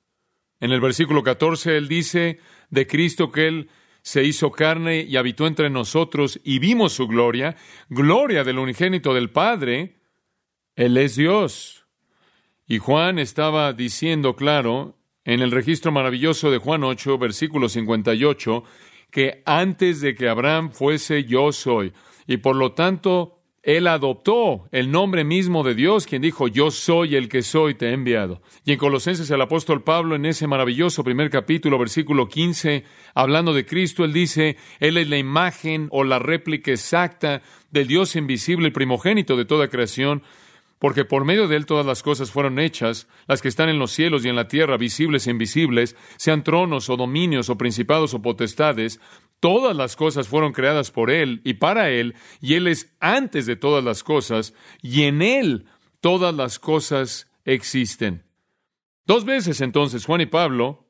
En 0.60 0.72
el 0.72 0.80
versículo 0.80 1.24
14 1.24 1.76
él 1.78 1.88
dice 1.88 2.40
de 2.70 2.88
Cristo 2.88 3.32
que 3.32 3.48
él 3.48 3.70
se 4.04 4.24
hizo 4.24 4.52
carne 4.52 5.02
y 5.02 5.16
habitó 5.16 5.48
entre 5.48 5.70
nosotros 5.70 6.40
y 6.44 6.60
vimos 6.60 6.94
su 6.94 7.08
gloria, 7.08 7.56
gloria 7.90 8.44
del 8.44 8.60
unigénito 8.60 9.14
del 9.14 9.32
Padre, 9.32 10.02
Él 10.76 10.98
es 10.98 11.16
Dios. 11.16 11.83
Y 12.74 12.80
Juan 12.80 13.20
estaba 13.20 13.72
diciendo, 13.72 14.36
claro, 14.36 14.98
en 15.26 15.42
el 15.42 15.52
registro 15.52 15.92
maravilloso 15.92 16.50
de 16.50 16.58
Juan 16.58 16.84
8, 16.84 17.20
versículo 17.20 17.70
58, 17.70 18.64
que 19.12 19.44
antes 19.46 20.02
de 20.02 20.16
que 20.16 20.28
Abraham 20.28 20.72
fuese 20.72 21.24
yo 21.26 21.52
soy. 21.52 21.94
Y 22.26 22.38
por 22.38 22.56
lo 22.56 22.72
tanto, 22.72 23.44
él 23.62 23.86
adoptó 23.86 24.70
el 24.72 24.90
nombre 24.90 25.24
mismo 25.24 25.62
de 25.62 25.76
Dios, 25.76 26.08
quien 26.08 26.24
dijo, 26.24 26.48
yo 26.48 26.72
soy 26.72 27.16
el 27.16 27.30
que 27.30 27.44
soy, 27.44 27.76
te 27.76 27.90
he 27.90 27.94
enviado. 27.94 28.42
Y 28.66 28.72
en 28.72 28.80
Colosenses 28.80 29.30
el 29.30 29.42
apóstol 29.42 29.84
Pablo, 29.84 30.16
en 30.16 30.26
ese 30.26 30.48
maravilloso 30.48 31.04
primer 31.04 31.30
capítulo, 31.30 31.78
versículo 31.78 32.28
15, 32.28 32.86
hablando 33.14 33.54
de 33.54 33.68
Cristo, 33.68 34.04
él 34.04 34.14
dice, 34.14 34.58
Él 34.80 34.98
es 34.98 35.08
la 35.08 35.20
imagen 35.20 35.90
o 35.92 36.04
la 36.04 36.18
réplica 36.18 36.72
exacta 36.72 37.44
del 37.70 37.86
Dios 37.86 38.16
invisible, 38.16 38.66
el 38.66 38.74
primogénito 38.74 39.38
de 39.38 39.46
toda 39.46 39.68
creación, 39.68 40.24
porque 40.84 41.06
por 41.06 41.24
medio 41.24 41.48
de 41.48 41.56
Él 41.56 41.66
todas 41.66 41.86
las 41.86 42.04
cosas 42.04 42.30
fueron 42.30 42.60
hechas, 42.60 43.08
las 43.26 43.42
que 43.42 43.48
están 43.48 43.70
en 43.70 43.80
los 43.80 43.92
cielos 43.92 44.26
y 44.26 44.28
en 44.28 44.36
la 44.36 44.50
tierra, 44.50 44.76
visibles 44.76 45.26
e 45.26 45.32
invisibles, 45.32 45.96
sean 46.18 46.44
tronos 46.44 46.90
o 46.90 46.98
dominios 46.98 47.50
o 47.50 47.58
principados 47.58 48.14
o 48.14 48.22
potestades, 48.22 49.00
Todas 49.40 49.78
las 49.78 49.96
cosas 49.96 50.28
fueron 50.28 50.52
creadas 50.52 50.92
por 50.92 51.10
Él 51.10 51.40
y 51.46 51.54
para 51.54 51.90
Él, 51.90 52.16
y 52.42 52.56
Él 52.56 52.68
es 52.68 52.94
antes 53.00 53.46
de 53.46 53.56
todas 53.56 53.82
las 53.82 54.04
cosas, 54.04 54.54
y 54.82 55.04
en 55.04 55.22
Él 55.22 55.68
todas 56.02 56.36
las 56.36 56.60
cosas 56.60 57.32
existen. 57.46 58.26
Dos 59.06 59.24
veces 59.24 59.62
entonces 59.62 60.06
Juan 60.06 60.20
y 60.20 60.26
Pablo 60.26 60.90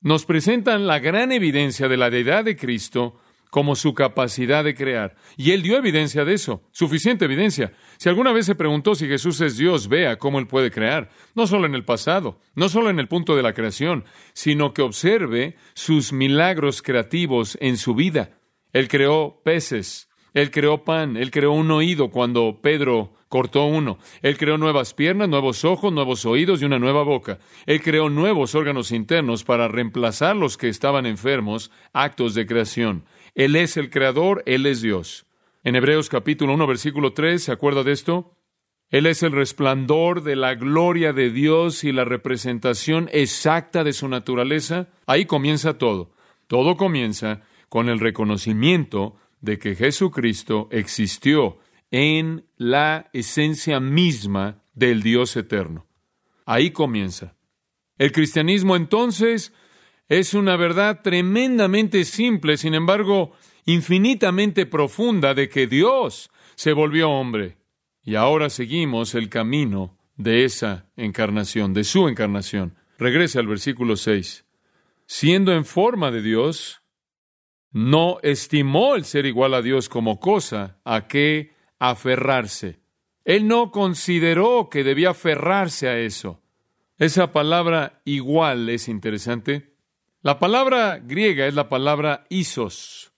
nos 0.00 0.24
presentan 0.26 0.88
la 0.88 0.98
gran 0.98 1.30
evidencia 1.30 1.86
de 1.86 1.96
la 1.96 2.10
deidad 2.10 2.44
de 2.44 2.56
Cristo 2.56 3.20
como 3.50 3.76
su 3.76 3.94
capacidad 3.94 4.64
de 4.64 4.74
crear. 4.74 5.16
Y 5.36 5.52
él 5.52 5.62
dio 5.62 5.76
evidencia 5.76 6.24
de 6.24 6.34
eso, 6.34 6.62
suficiente 6.72 7.24
evidencia. 7.24 7.72
Si 7.96 8.08
alguna 8.08 8.32
vez 8.32 8.46
se 8.46 8.54
preguntó 8.54 8.94
si 8.94 9.06
Jesús 9.06 9.40
es 9.40 9.56
Dios, 9.56 9.88
vea 9.88 10.16
cómo 10.18 10.38
él 10.38 10.46
puede 10.46 10.70
crear, 10.70 11.10
no 11.34 11.46
solo 11.46 11.66
en 11.66 11.74
el 11.74 11.84
pasado, 11.84 12.40
no 12.54 12.68
solo 12.68 12.90
en 12.90 12.98
el 12.98 13.08
punto 13.08 13.36
de 13.36 13.42
la 13.42 13.54
creación, 13.54 14.04
sino 14.32 14.74
que 14.74 14.82
observe 14.82 15.56
sus 15.74 16.12
milagros 16.12 16.82
creativos 16.82 17.56
en 17.60 17.76
su 17.76 17.94
vida. 17.94 18.38
Él 18.72 18.88
creó 18.88 19.40
peces, 19.44 20.07
él 20.34 20.50
creó 20.50 20.84
pan, 20.84 21.16
él 21.16 21.30
creó 21.30 21.52
un 21.52 21.70
oído 21.70 22.10
cuando 22.10 22.58
Pedro 22.60 23.12
cortó 23.28 23.64
uno. 23.66 23.98
Él 24.22 24.36
creó 24.36 24.58
nuevas 24.58 24.94
piernas, 24.94 25.28
nuevos 25.28 25.64
ojos, 25.64 25.92
nuevos 25.92 26.24
oídos 26.26 26.62
y 26.62 26.64
una 26.64 26.78
nueva 26.78 27.02
boca. 27.02 27.38
Él 27.66 27.82
creó 27.82 28.08
nuevos 28.10 28.54
órganos 28.54 28.92
internos 28.92 29.44
para 29.44 29.68
reemplazar 29.68 30.36
los 30.36 30.56
que 30.56 30.68
estaban 30.68 31.06
enfermos, 31.06 31.70
actos 31.92 32.34
de 32.34 32.46
creación. 32.46 33.04
Él 33.34 33.56
es 33.56 33.76
el 33.76 33.90
creador, 33.90 34.42
Él 34.46 34.66
es 34.66 34.82
Dios. 34.82 35.26
En 35.64 35.76
Hebreos 35.76 36.08
capítulo 36.08 36.54
1, 36.54 36.66
versículo 36.66 37.12
3, 37.12 37.42
¿se 37.42 37.52
acuerda 37.52 37.82
de 37.82 37.92
esto? 37.92 38.34
Él 38.90 39.04
es 39.04 39.22
el 39.22 39.32
resplandor 39.32 40.22
de 40.22 40.34
la 40.34 40.54
gloria 40.54 41.12
de 41.12 41.30
Dios 41.30 41.84
y 41.84 41.92
la 41.92 42.06
representación 42.06 43.10
exacta 43.12 43.84
de 43.84 43.92
su 43.92 44.08
naturaleza. 44.08 44.88
Ahí 45.06 45.26
comienza 45.26 45.76
todo. 45.76 46.10
Todo 46.46 46.76
comienza 46.76 47.42
con 47.68 47.90
el 47.90 48.00
reconocimiento 48.00 49.16
de 49.40 49.58
que 49.58 49.74
Jesucristo 49.74 50.68
existió 50.70 51.58
en 51.90 52.46
la 52.56 53.08
esencia 53.12 53.80
misma 53.80 54.62
del 54.74 55.02
Dios 55.02 55.36
eterno. 55.36 55.86
Ahí 56.44 56.70
comienza. 56.70 57.34
El 57.98 58.12
cristianismo 58.12 58.76
entonces 58.76 59.52
es 60.08 60.34
una 60.34 60.56
verdad 60.56 61.02
tremendamente 61.02 62.04
simple, 62.04 62.56
sin 62.56 62.74
embargo, 62.74 63.32
infinitamente 63.66 64.64
profunda 64.66 65.34
de 65.34 65.48
que 65.48 65.66
Dios 65.66 66.30
se 66.54 66.72
volvió 66.72 67.10
hombre. 67.10 67.58
Y 68.02 68.14
ahora 68.14 68.48
seguimos 68.48 69.14
el 69.14 69.28
camino 69.28 69.98
de 70.16 70.44
esa 70.44 70.86
encarnación, 70.96 71.74
de 71.74 71.84
su 71.84 72.08
encarnación. 72.08 72.74
Regrese 72.98 73.38
al 73.38 73.46
versículo 73.46 73.96
6. 73.96 74.46
Siendo 75.06 75.52
en 75.52 75.64
forma 75.64 76.10
de 76.10 76.22
Dios, 76.22 76.77
no 77.70 78.18
estimó 78.22 78.94
el 78.94 79.04
ser 79.04 79.26
igual 79.26 79.54
a 79.54 79.62
Dios 79.62 79.88
como 79.88 80.20
cosa 80.20 80.78
a 80.84 81.06
que 81.06 81.52
aferrarse. 81.78 82.80
Él 83.24 83.46
no 83.46 83.70
consideró 83.70 84.68
que 84.70 84.84
debía 84.84 85.10
aferrarse 85.10 85.88
a 85.88 85.98
eso. 85.98 86.40
Esa 86.96 87.32
palabra 87.32 88.00
igual 88.04 88.68
es 88.70 88.88
interesante. 88.88 89.74
La 90.22 90.38
palabra 90.38 90.98
griega 90.98 91.46
es 91.46 91.54
la 91.54 91.68
palabra 91.68 92.24
isos. 92.28 93.12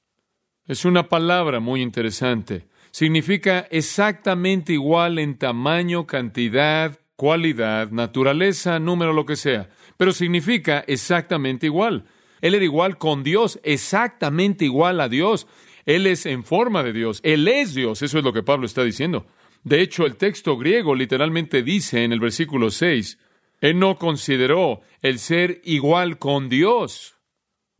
Es 0.66 0.84
una 0.84 1.08
palabra 1.08 1.60
muy 1.60 1.80
interesante. 1.80 2.68
Significa 2.90 3.66
exactamente 3.70 4.72
igual 4.72 5.18
en 5.18 5.38
tamaño, 5.38 6.06
cantidad, 6.06 6.98
cualidad, 7.16 7.90
naturaleza, 7.90 8.78
número, 8.78 9.12
lo 9.12 9.24
que 9.26 9.36
sea. 9.36 9.70
Pero 9.96 10.12
significa 10.12 10.84
exactamente 10.86 11.66
igual. 11.66 12.04
Él 12.40 12.54
era 12.54 12.64
igual 12.64 12.98
con 12.98 13.22
Dios, 13.22 13.60
exactamente 13.62 14.64
igual 14.64 15.00
a 15.00 15.08
Dios. 15.08 15.46
Él 15.86 16.06
es 16.06 16.26
en 16.26 16.44
forma 16.44 16.82
de 16.82 16.92
Dios. 16.92 17.20
Él 17.22 17.48
es 17.48 17.74
Dios. 17.74 18.02
Eso 18.02 18.18
es 18.18 18.24
lo 18.24 18.32
que 18.32 18.42
Pablo 18.42 18.66
está 18.66 18.84
diciendo. 18.84 19.26
De 19.64 19.82
hecho, 19.82 20.06
el 20.06 20.16
texto 20.16 20.56
griego 20.56 20.94
literalmente 20.94 21.62
dice 21.62 22.04
en 22.04 22.12
el 22.12 22.20
versículo 22.20 22.70
6, 22.70 23.18
él 23.60 23.78
no 23.78 23.96
consideró 23.96 24.80
el 25.02 25.18
ser 25.18 25.60
igual 25.64 26.18
con 26.18 26.48
Dios. 26.48 27.18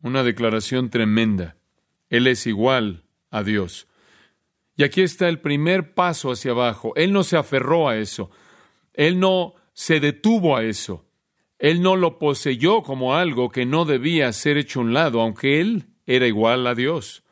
Una 0.01 0.23
declaración 0.23 0.89
tremenda. 0.89 1.57
Él 2.09 2.27
es 2.27 2.45
igual 2.45 3.03
a 3.31 3.43
Dios. 3.43 3.87
Y 4.75 4.83
aquí 4.83 5.01
está 5.01 5.27
el 5.27 5.39
primer 5.39 5.93
paso 5.93 6.31
hacia 6.31 6.51
abajo. 6.51 6.93
Él 6.95 7.13
no 7.13 7.23
se 7.23 7.37
aferró 7.37 7.89
a 7.89 7.97
eso. 7.97 8.29
Él 8.93 9.19
no 9.19 9.55
se 9.73 9.99
detuvo 9.99 10.55
a 10.55 10.63
eso. 10.63 11.05
Él 11.61 11.81
no 11.81 11.95
lo 11.95 12.19
poseyó 12.19 12.83
como 12.83 13.15
algo 13.15 13.49
que 13.49 13.65
no 13.65 13.85
debía 13.85 14.33
ser 14.33 14.57
hecho 14.57 14.79
a 14.79 14.83
un 14.83 14.93
lado, 14.93 15.21
aunque 15.21 15.61
él 15.61 15.85
era 16.05 16.27
igual 16.27 16.67
a 16.67 16.75
Dios. 16.75 17.23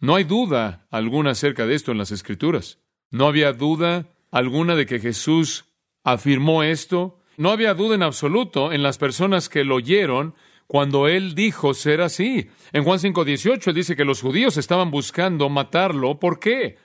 No 0.00 0.16
hay 0.16 0.24
duda 0.24 0.88
alguna 0.90 1.30
acerca 1.30 1.64
de 1.64 1.76
esto 1.76 1.92
en 1.92 1.98
las 1.98 2.10
Escrituras. 2.10 2.80
No 3.10 3.28
había 3.28 3.52
duda 3.52 4.08
alguna 4.32 4.74
de 4.74 4.86
que 4.86 4.98
Jesús 4.98 5.66
afirmó 6.02 6.64
esto 6.64 7.20
no 7.36 7.50
había 7.50 7.74
duda 7.74 7.94
en 7.94 8.02
absoluto 8.02 8.72
en 8.72 8.82
las 8.82 8.98
personas 8.98 9.48
que 9.48 9.64
lo 9.64 9.76
oyeron 9.76 10.34
cuando 10.66 11.06
él 11.06 11.34
dijo 11.34 11.74
ser 11.74 12.00
así. 12.00 12.48
En 12.72 12.82
Juan 12.82 12.98
5:18 12.98 13.70
él 13.70 13.74
dice 13.74 13.96
que 13.96 14.04
los 14.04 14.22
judíos 14.22 14.56
estaban 14.56 14.90
buscando 14.90 15.48
matarlo. 15.48 16.18
¿Por 16.18 16.40
qué? 16.40 16.78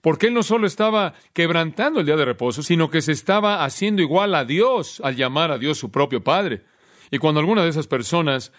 Porque 0.00 0.28
él 0.28 0.34
no 0.34 0.42
solo 0.42 0.66
estaba 0.66 1.14
quebrantando 1.32 2.00
el 2.00 2.06
día 2.06 2.16
de 2.16 2.24
reposo, 2.24 2.62
sino 2.62 2.90
que 2.90 3.02
se 3.02 3.12
estaba 3.12 3.64
haciendo 3.64 4.02
igual 4.02 4.34
a 4.34 4.44
Dios 4.44 5.00
al 5.04 5.16
llamar 5.16 5.50
a 5.50 5.58
Dios 5.58 5.78
su 5.78 5.90
propio 5.90 6.22
Padre. 6.22 6.62
Y 7.10 7.18
cuando 7.18 7.40
alguna 7.40 7.62
de 7.62 7.70
esas 7.70 7.86
personas 7.86 8.52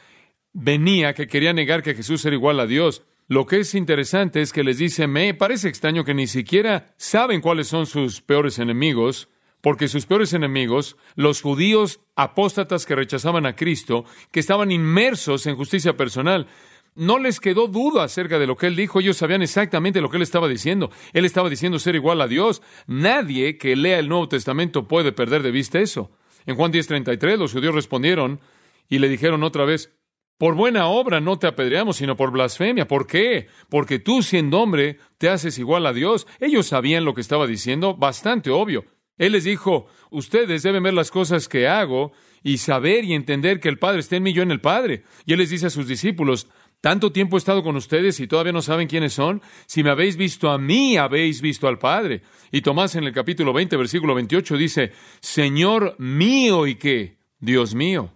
venía 0.53 1.13
que 1.13 1.27
quería 1.27 1.53
negar 1.53 1.83
que 1.83 1.95
Jesús 1.95 2.23
era 2.25 2.35
igual 2.35 2.59
a 2.59 2.67
Dios, 2.67 3.03
lo 3.27 3.45
que 3.45 3.61
es 3.61 3.75
interesante 3.75 4.41
es 4.41 4.51
que 4.51 4.63
les 4.63 4.77
dice, 4.77 5.07
me 5.07 5.33
parece 5.33 5.69
extraño 5.69 6.03
que 6.03 6.13
ni 6.13 6.27
siquiera 6.27 6.93
saben 6.97 7.39
cuáles 7.39 7.67
son 7.67 7.85
sus 7.85 8.21
peores 8.21 8.59
enemigos, 8.59 9.29
porque 9.61 9.87
sus 9.87 10.05
peores 10.05 10.33
enemigos, 10.33 10.97
los 11.15 11.41
judíos 11.41 12.01
apóstatas 12.15 12.85
que 12.85 12.95
rechazaban 12.95 13.45
a 13.45 13.55
Cristo, 13.55 14.05
que 14.31 14.41
estaban 14.41 14.71
inmersos 14.71 15.45
en 15.47 15.55
justicia 15.55 15.95
personal, 15.95 16.47
no 16.95 17.19
les 17.19 17.39
quedó 17.39 17.67
duda 17.67 18.03
acerca 18.03 18.37
de 18.39 18.47
lo 18.47 18.57
que 18.57 18.67
él 18.67 18.75
dijo, 18.75 18.99
ellos 18.99 19.17
sabían 19.17 19.41
exactamente 19.41 20.01
lo 20.01 20.09
que 20.09 20.17
él 20.17 20.23
estaba 20.23 20.47
diciendo. 20.47 20.91
Él 21.13 21.25
estaba 21.25 21.49
diciendo 21.49 21.79
ser 21.79 21.95
igual 21.95 22.21
a 22.21 22.27
Dios. 22.27 22.61
Nadie 22.87 23.57
que 23.57 23.75
lea 23.75 23.99
el 23.99 24.09
Nuevo 24.09 24.27
Testamento 24.27 24.87
puede 24.87 25.11
perder 25.11 25.43
de 25.43 25.51
vista 25.51 25.79
eso. 25.79 26.11
En 26.45 26.55
Juan 26.55 26.71
10:33 26.71 27.37
los 27.37 27.53
judíos 27.53 27.75
respondieron 27.75 28.41
y 28.89 28.99
le 28.99 29.07
dijeron 29.07 29.43
otra 29.43 29.63
vez, 29.63 29.95
por 30.37 30.55
buena 30.55 30.87
obra 30.87 31.21
no 31.21 31.37
te 31.37 31.45
apedreamos, 31.45 31.97
sino 31.97 32.17
por 32.17 32.31
blasfemia. 32.31 32.87
¿Por 32.87 33.05
qué? 33.05 33.47
Porque 33.69 33.99
tú, 33.99 34.23
siendo 34.23 34.59
hombre, 34.59 34.97
te 35.19 35.29
haces 35.29 35.59
igual 35.59 35.85
a 35.85 35.93
Dios. 35.93 36.25
Ellos 36.39 36.65
sabían 36.65 37.05
lo 37.05 37.13
que 37.13 37.21
estaba 37.21 37.45
diciendo, 37.45 37.95
bastante 37.95 38.49
obvio. 38.49 38.85
Él 39.19 39.33
les 39.33 39.43
dijo, 39.43 39.85
ustedes 40.09 40.63
deben 40.63 40.81
ver 40.81 40.95
las 40.95 41.11
cosas 41.11 41.47
que 41.47 41.67
hago 41.67 42.11
y 42.41 42.57
saber 42.57 43.05
y 43.05 43.13
entender 43.13 43.59
que 43.59 43.69
el 43.69 43.77
Padre 43.77 43.99
está 43.99 44.15
en 44.15 44.23
mí, 44.23 44.33
yo 44.33 44.41
en 44.41 44.49
el 44.49 44.61
Padre. 44.61 45.03
Y 45.27 45.33
él 45.33 45.39
les 45.39 45.51
dice 45.51 45.67
a 45.67 45.69
sus 45.69 45.87
discípulos, 45.87 46.47
tanto 46.81 47.11
tiempo 47.11 47.37
he 47.37 47.39
estado 47.39 47.61
con 47.61 47.75
ustedes 47.75 48.19
y 48.19 48.27
todavía 48.27 48.51
no 48.51 48.63
saben 48.63 48.87
quiénes 48.87 49.13
son. 49.13 49.43
Si 49.67 49.83
me 49.83 49.91
habéis 49.91 50.17
visto 50.17 50.49
a 50.49 50.57
mí, 50.57 50.97
habéis 50.97 51.39
visto 51.39 51.67
al 51.67 51.77
Padre. 51.77 52.23
Y 52.51 52.61
Tomás 52.61 52.95
en 52.95 53.03
el 53.03 53.13
capítulo 53.13 53.53
20, 53.53 53.77
versículo 53.77 54.15
28 54.15 54.57
dice, 54.57 54.91
Señor 55.19 55.95
mío 55.99 56.65
y 56.65 56.75
qué, 56.75 57.17
Dios 57.39 57.75
mío. 57.75 58.11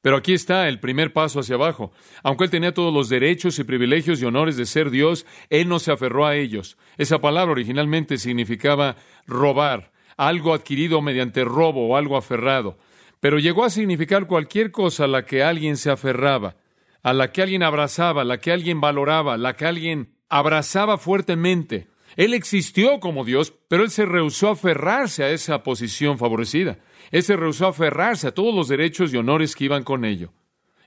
Pero 0.00 0.16
aquí 0.16 0.32
está 0.32 0.66
el 0.68 0.80
primer 0.80 1.12
paso 1.12 1.40
hacia 1.40 1.56
abajo. 1.56 1.92
Aunque 2.22 2.44
él 2.44 2.50
tenía 2.50 2.72
todos 2.72 2.92
los 2.92 3.10
derechos 3.10 3.58
y 3.58 3.64
privilegios 3.64 4.22
y 4.22 4.24
honores 4.24 4.56
de 4.56 4.64
ser 4.64 4.90
Dios, 4.90 5.26
él 5.50 5.68
no 5.68 5.78
se 5.78 5.92
aferró 5.92 6.26
a 6.26 6.36
ellos. 6.36 6.78
Esa 6.96 7.18
palabra 7.18 7.52
originalmente 7.52 8.16
significaba 8.16 8.96
robar, 9.26 9.92
algo 10.16 10.54
adquirido 10.54 11.02
mediante 11.02 11.44
robo 11.44 11.86
o 11.86 11.96
algo 11.98 12.16
aferrado. 12.16 12.78
Pero 13.20 13.38
llegó 13.38 13.62
a 13.62 13.68
significar 13.68 14.26
cualquier 14.26 14.70
cosa 14.70 15.04
a 15.04 15.08
la 15.08 15.26
que 15.26 15.42
alguien 15.42 15.76
se 15.76 15.90
aferraba 15.90 16.56
a 17.02 17.12
la 17.12 17.32
que 17.32 17.42
alguien 17.42 17.62
abrazaba, 17.62 18.24
la 18.24 18.38
que 18.38 18.52
alguien 18.52 18.80
valoraba, 18.80 19.36
la 19.36 19.54
que 19.54 19.66
alguien 19.66 20.14
abrazaba 20.28 20.98
fuertemente. 20.98 21.88
Él 22.16 22.34
existió 22.34 23.00
como 23.00 23.24
Dios, 23.24 23.54
pero 23.68 23.84
él 23.84 23.90
se 23.90 24.04
rehusó 24.04 24.48
a 24.48 24.52
aferrarse 24.52 25.24
a 25.24 25.30
esa 25.30 25.62
posición 25.62 26.18
favorecida. 26.18 26.78
Él 27.10 27.22
se 27.22 27.36
rehusó 27.36 27.66
a 27.66 27.70
aferrarse 27.70 28.28
a 28.28 28.34
todos 28.34 28.54
los 28.54 28.68
derechos 28.68 29.12
y 29.12 29.16
honores 29.16 29.54
que 29.54 29.64
iban 29.64 29.84
con 29.84 30.04
ello. 30.04 30.32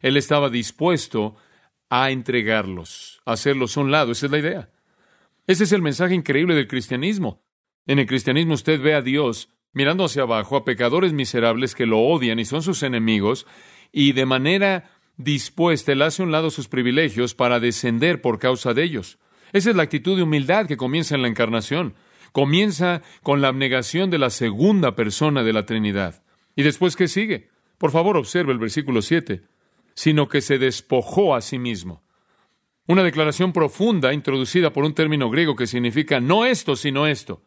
Él 0.01 0.17
estaba 0.17 0.50
dispuesto 0.50 1.36
a 1.89 2.12
entregarlos, 2.12 3.22
a 3.25 3.34
hacerlos 3.34 3.77
a 3.77 3.82
un 3.82 3.91
lado. 3.91 4.12
Esa 4.12 4.25
es 4.25 4.32
la 4.32 4.39
idea. 4.39 4.70
Ese 5.48 5.63
es 5.65 5.72
el 5.72 5.82
mensaje 5.82 6.13
increíble 6.13 6.55
del 6.55 6.67
cristianismo. 6.67 7.41
En 7.86 8.00
el 8.00 8.05
cristianismo 8.05 8.53
usted 8.53 8.82
ve 8.82 8.93
a 8.93 9.01
Dios 9.01 9.50
mirando 9.74 10.05
hacia 10.05 10.22
abajo 10.22 10.55
a 10.55 10.65
pecadores 10.65 11.13
miserables 11.13 11.75
que 11.75 11.86
lo 11.86 12.00
odian 12.00 12.39
y 12.39 12.46
son 12.46 12.62
sus 12.62 12.84
enemigos, 12.84 13.48
y 13.91 14.13
de 14.13 14.25
manera 14.25 14.91
dispuesta, 15.17 15.91
él 15.91 16.01
hace 16.01 16.24
un 16.24 16.32
lado 16.32 16.50
sus 16.50 16.67
privilegios 16.67 17.36
para 17.36 17.60
descender 17.60 18.22
por 18.22 18.39
causa 18.39 18.74
de 18.74 18.84
ellos. 18.84 19.20
Esa 19.51 19.70
es 19.70 19.75
la 19.75 19.84
actitud 19.84 20.17
de 20.17 20.24
humildad 20.24 20.67
que 20.67 20.77
comienza 20.77 21.15
en 21.15 21.22
la 21.22 21.27
encarnación. 21.27 21.93
Comienza 22.32 23.03
con 23.22 23.41
la 23.41 23.50
abnegación 23.50 24.10
de 24.10 24.17
la 24.17 24.32
segunda 24.32 24.96
persona 24.96 25.43
de 25.43 25.53
la 25.53 25.65
Trinidad. 25.65 26.24
¿Y 26.55 26.63
después 26.63 26.96
qué 26.96 27.08
sigue? 27.08 27.50
Por 27.77 27.91
favor, 27.91 28.17
observe 28.17 28.51
el 28.51 28.58
versículo 28.58 29.01
7. 29.01 29.43
Sino 29.93 30.27
que 30.27 30.41
se 30.41 30.58
despojó 30.58 31.36
a 31.36 31.41
sí 31.41 31.60
mismo. 31.60 32.01
Una 32.88 33.03
declaración 33.03 33.53
profunda 33.53 34.13
introducida 34.13 34.74
por 34.74 34.84
un 34.84 34.93
término 34.93 35.29
griego 35.29 35.55
que 35.55 35.67
significa 35.67 36.20
no 36.20 36.46
esto, 36.46 36.75
sino 36.75 37.05
esto. 37.05 37.43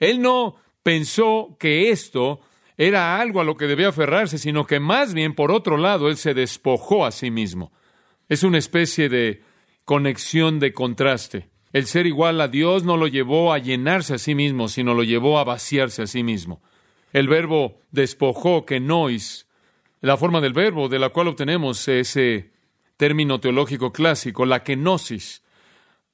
Él 0.00 0.22
no 0.22 0.56
pensó 0.82 1.56
que 1.60 1.90
esto 1.90 2.40
era 2.76 3.20
algo 3.20 3.40
a 3.40 3.44
lo 3.44 3.56
que 3.56 3.66
debía 3.66 3.88
aferrarse, 3.88 4.38
sino 4.38 4.66
que 4.66 4.80
más 4.80 5.14
bien, 5.14 5.34
por 5.34 5.52
otro 5.52 5.76
lado, 5.76 6.08
él 6.08 6.16
se 6.16 6.34
despojó 6.34 7.06
a 7.06 7.12
sí 7.12 7.30
mismo. 7.30 7.72
Es 8.28 8.42
una 8.42 8.58
especie 8.58 9.08
de 9.08 9.42
conexión 9.84 10.58
de 10.58 10.72
contraste. 10.72 11.48
El 11.72 11.86
ser 11.86 12.06
igual 12.06 12.40
a 12.40 12.48
Dios 12.48 12.84
no 12.84 12.96
lo 12.96 13.06
llevó 13.06 13.52
a 13.52 13.58
llenarse 13.58 14.14
a 14.14 14.18
sí 14.18 14.34
mismo, 14.34 14.68
sino 14.68 14.94
lo 14.94 15.02
llevó 15.02 15.38
a 15.38 15.44
vaciarse 15.44 16.02
a 16.02 16.06
sí 16.06 16.22
mismo. 16.22 16.62
El 17.12 17.28
verbo 17.28 17.80
despojó, 17.90 18.64
que 18.64 18.80
nois, 18.80 19.46
la 20.00 20.16
forma 20.16 20.40
del 20.40 20.52
verbo 20.52 20.88
de 20.88 20.98
la 20.98 21.10
cual 21.10 21.28
obtenemos 21.28 21.86
ese 21.88 22.52
término 22.96 23.40
teológico 23.40 23.92
clásico, 23.92 24.46
la 24.46 24.62
kenosis, 24.62 25.42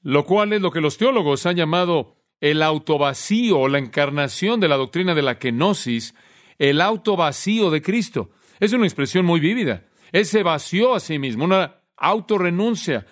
lo 0.03 0.25
cual 0.25 0.53
es 0.53 0.61
lo 0.61 0.71
que 0.71 0.81
los 0.81 0.97
teólogos 0.97 1.45
han 1.45 1.55
llamado 1.55 2.15
el 2.39 2.63
autovacío 2.63 3.59
o 3.59 3.67
la 3.67 3.77
encarnación 3.77 4.59
de 4.59 4.67
la 4.67 4.77
doctrina 4.77 5.13
de 5.13 5.21
la 5.21 5.37
kenosis, 5.37 6.15
el 6.61 6.79
auto 6.79 7.15
vacío 7.15 7.71
de 7.71 7.81
Cristo. 7.81 8.29
Es 8.59 8.71
una 8.71 8.85
expresión 8.85 9.25
muy 9.25 9.39
vívida. 9.39 9.87
Él 10.11 10.27
se 10.27 10.43
vació 10.43 10.93
a 10.93 10.99
sí 10.99 11.17
mismo, 11.17 11.45
una 11.45 11.77
autorrenuncia. 11.97 13.07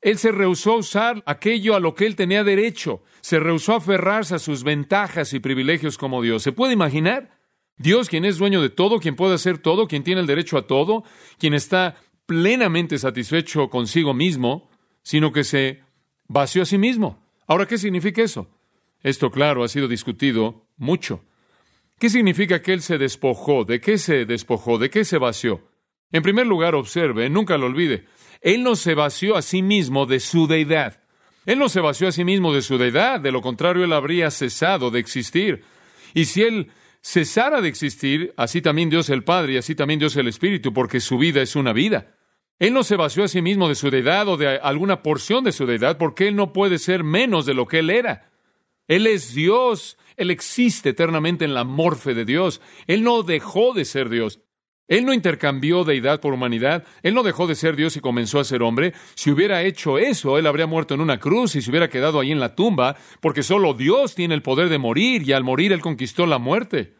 Él 0.00 0.18
se 0.18 0.32
rehusó 0.32 0.72
a 0.72 0.78
usar 0.78 1.22
aquello 1.24 1.76
a 1.76 1.80
lo 1.80 1.94
que 1.94 2.06
él 2.06 2.16
tenía 2.16 2.42
derecho. 2.42 3.04
Se 3.20 3.38
rehusó 3.38 3.74
a 3.74 3.76
aferrarse 3.76 4.34
a 4.34 4.40
sus 4.40 4.64
ventajas 4.64 5.32
y 5.32 5.38
privilegios 5.38 5.96
como 5.96 6.22
Dios. 6.22 6.42
¿Se 6.42 6.50
puede 6.50 6.72
imaginar? 6.72 7.38
Dios, 7.76 8.08
quien 8.08 8.24
es 8.24 8.36
dueño 8.36 8.60
de 8.60 8.70
todo, 8.70 8.98
quien 8.98 9.14
puede 9.14 9.34
hacer 9.34 9.58
todo, 9.58 9.86
quien 9.86 10.02
tiene 10.02 10.20
el 10.20 10.26
derecho 10.26 10.58
a 10.58 10.66
todo, 10.66 11.04
quien 11.38 11.54
está 11.54 11.98
plenamente 12.26 12.98
satisfecho 12.98 13.70
consigo 13.70 14.12
mismo, 14.12 14.70
sino 15.04 15.30
que 15.30 15.44
se 15.44 15.84
vació 16.26 16.62
a 16.62 16.66
sí 16.66 16.78
mismo. 16.78 17.24
Ahora, 17.46 17.66
¿qué 17.66 17.78
significa 17.78 18.22
eso? 18.22 18.48
Esto, 19.04 19.30
claro, 19.30 19.62
ha 19.62 19.68
sido 19.68 19.86
discutido 19.86 20.66
mucho. 20.76 21.22
¿Qué 21.98 22.10
significa 22.10 22.62
que 22.62 22.72
él 22.72 22.82
se 22.82 22.96
despojó? 22.96 23.64
¿De 23.64 23.80
qué 23.80 23.98
se 23.98 24.24
despojó? 24.24 24.78
¿De 24.78 24.88
qué 24.88 25.04
se 25.04 25.18
vació? 25.18 25.68
En 26.12 26.22
primer 26.22 26.46
lugar, 26.46 26.74
observe, 26.74 27.28
nunca 27.28 27.58
lo 27.58 27.66
olvide, 27.66 28.06
él 28.40 28.62
no 28.62 28.76
se 28.76 28.94
vació 28.94 29.36
a 29.36 29.42
sí 29.42 29.62
mismo 29.62 30.06
de 30.06 30.20
su 30.20 30.46
deidad. 30.46 31.02
Él 31.44 31.58
no 31.58 31.68
se 31.68 31.80
vació 31.80 32.08
a 32.08 32.12
sí 32.12 32.24
mismo 32.24 32.52
de 32.52 32.62
su 32.62 32.78
deidad, 32.78 33.20
de 33.20 33.32
lo 33.32 33.40
contrario, 33.40 33.84
él 33.84 33.92
habría 33.92 34.30
cesado 34.30 34.90
de 34.90 35.00
existir. 35.00 35.64
Y 36.14 36.26
si 36.26 36.42
él 36.42 36.70
cesara 37.02 37.60
de 37.60 37.68
existir, 37.68 38.32
así 38.36 38.60
también 38.62 38.90
Dios 38.90 39.08
el 39.10 39.24
Padre 39.24 39.54
y 39.54 39.56
así 39.56 39.74
también 39.74 39.98
Dios 39.98 40.16
el 40.16 40.28
Espíritu, 40.28 40.72
porque 40.72 41.00
su 41.00 41.18
vida 41.18 41.42
es 41.42 41.56
una 41.56 41.72
vida. 41.72 42.14
Él 42.58 42.74
no 42.74 42.84
se 42.84 42.96
vació 42.96 43.24
a 43.24 43.28
sí 43.28 43.40
mismo 43.40 43.68
de 43.68 43.74
su 43.74 43.90
deidad 43.90 44.28
o 44.28 44.36
de 44.36 44.58
alguna 44.58 45.02
porción 45.02 45.44
de 45.44 45.52
su 45.52 45.64
deidad, 45.64 45.96
porque 45.96 46.28
él 46.28 46.36
no 46.36 46.52
puede 46.52 46.78
ser 46.78 47.02
menos 47.02 47.46
de 47.46 47.54
lo 47.54 47.66
que 47.66 47.80
él 47.80 47.90
era. 47.90 48.30
Él 48.88 49.06
es 49.06 49.34
Dios 49.34 49.96
él 50.18 50.30
existe 50.30 50.90
eternamente 50.90 51.44
en 51.44 51.54
la 51.54 51.64
morfe 51.64 52.12
de 52.12 52.24
Dios. 52.24 52.60
Él 52.86 53.02
no 53.02 53.22
dejó 53.22 53.72
de 53.72 53.84
ser 53.84 54.08
Dios. 54.08 54.40
Él 54.88 55.04
no 55.04 55.12
intercambió 55.12 55.84
deidad 55.84 56.20
por 56.20 56.32
humanidad. 56.32 56.84
Él 57.02 57.14
no 57.14 57.22
dejó 57.22 57.46
de 57.46 57.54
ser 57.54 57.76
Dios 57.76 57.96
y 57.96 58.00
comenzó 58.00 58.40
a 58.40 58.44
ser 58.44 58.62
hombre. 58.62 58.94
Si 59.14 59.30
hubiera 59.30 59.62
hecho 59.62 59.98
eso, 59.98 60.38
Él 60.38 60.46
habría 60.46 60.66
muerto 60.66 60.94
en 60.94 61.02
una 61.02 61.20
cruz 61.20 61.54
y 61.54 61.62
se 61.62 61.70
hubiera 61.70 61.88
quedado 61.88 62.18
ahí 62.18 62.32
en 62.32 62.40
la 62.40 62.54
tumba, 62.54 62.96
porque 63.20 63.42
solo 63.42 63.74
Dios 63.74 64.14
tiene 64.14 64.34
el 64.34 64.42
poder 64.42 64.70
de 64.70 64.78
morir 64.78 65.28
y 65.28 65.32
al 65.32 65.44
morir 65.44 65.72
Él 65.72 65.82
conquistó 65.82 66.26
la 66.26 66.38
muerte. 66.38 66.94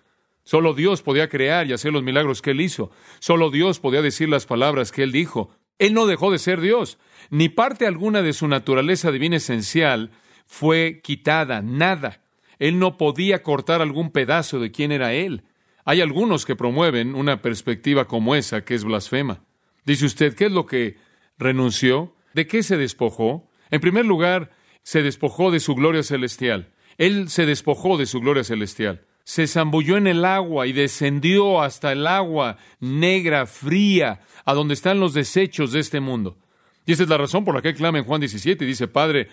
Solo 0.44 0.74
Dios 0.74 1.02
podía 1.02 1.28
crear 1.28 1.66
y 1.66 1.72
hacer 1.72 1.92
los 1.92 2.02
milagros 2.02 2.40
que 2.40 2.52
Él 2.52 2.60
hizo. 2.60 2.90
Solo 3.20 3.50
Dios 3.50 3.80
podía 3.80 4.02
decir 4.02 4.28
las 4.28 4.46
palabras 4.46 4.92
que 4.92 5.02
Él 5.02 5.12
dijo. 5.12 5.50
Él 5.78 5.94
no 5.94 6.06
dejó 6.06 6.30
de 6.30 6.38
ser 6.38 6.60
Dios. 6.60 6.98
Ni 7.30 7.48
parte 7.48 7.86
alguna 7.86 8.22
de 8.22 8.32
su 8.32 8.48
naturaleza 8.48 9.10
divina 9.10 9.36
esencial 9.36 10.10
fue 10.46 11.00
quitada, 11.02 11.62
nada. 11.62 12.22
Él 12.58 12.78
no 12.78 12.96
podía 12.96 13.42
cortar 13.42 13.82
algún 13.82 14.10
pedazo 14.10 14.58
de 14.58 14.70
quién 14.70 14.92
era 14.92 15.12
Él. 15.12 15.44
Hay 15.84 16.00
algunos 16.00 16.44
que 16.44 16.56
promueven 16.56 17.14
una 17.14 17.40
perspectiva 17.40 18.06
como 18.06 18.34
esa, 18.34 18.64
que 18.64 18.74
es 18.74 18.84
blasfema. 18.84 19.44
Dice 19.84 20.06
usted, 20.06 20.34
¿qué 20.34 20.46
es 20.46 20.52
lo 20.52 20.66
que 20.66 20.96
renunció? 21.38 22.14
¿De 22.34 22.46
qué 22.46 22.62
se 22.62 22.76
despojó? 22.76 23.48
En 23.70 23.80
primer 23.80 24.04
lugar, 24.04 24.50
se 24.82 25.02
despojó 25.02 25.50
de 25.50 25.60
su 25.60 25.74
gloria 25.74 26.02
celestial. 26.02 26.72
Él 26.98 27.28
se 27.28 27.46
despojó 27.46 27.96
de 27.96 28.06
su 28.06 28.20
gloria 28.20 28.44
celestial. 28.44 29.06
Se 29.24 29.46
zambulló 29.46 29.96
en 29.96 30.06
el 30.06 30.24
agua 30.24 30.66
y 30.66 30.72
descendió 30.72 31.62
hasta 31.62 31.92
el 31.92 32.06
agua 32.06 32.56
negra, 32.80 33.46
fría, 33.46 34.20
a 34.44 34.54
donde 34.54 34.74
están 34.74 35.00
los 35.00 35.14
desechos 35.14 35.72
de 35.72 35.80
este 35.80 36.00
mundo. 36.00 36.38
Y 36.86 36.92
esa 36.92 37.02
es 37.02 37.08
la 37.08 37.18
razón 37.18 37.44
por 37.44 37.54
la 37.54 37.62
que 37.62 37.74
clama 37.74 37.98
en 37.98 38.04
Juan 38.04 38.20
17 38.20 38.64
y 38.64 38.68
dice, 38.68 38.88
Padre, 38.88 39.28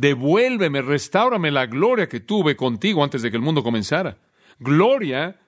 devuélveme, 0.00 0.82
restáurame 0.82 1.50
la 1.50 1.66
gloria 1.66 2.08
que 2.08 2.20
tuve 2.20 2.56
contigo 2.56 3.02
antes 3.02 3.22
de 3.22 3.30
que 3.30 3.36
el 3.36 3.42
mundo 3.42 3.62
comenzara. 3.62 4.18
Gloria 4.58 5.40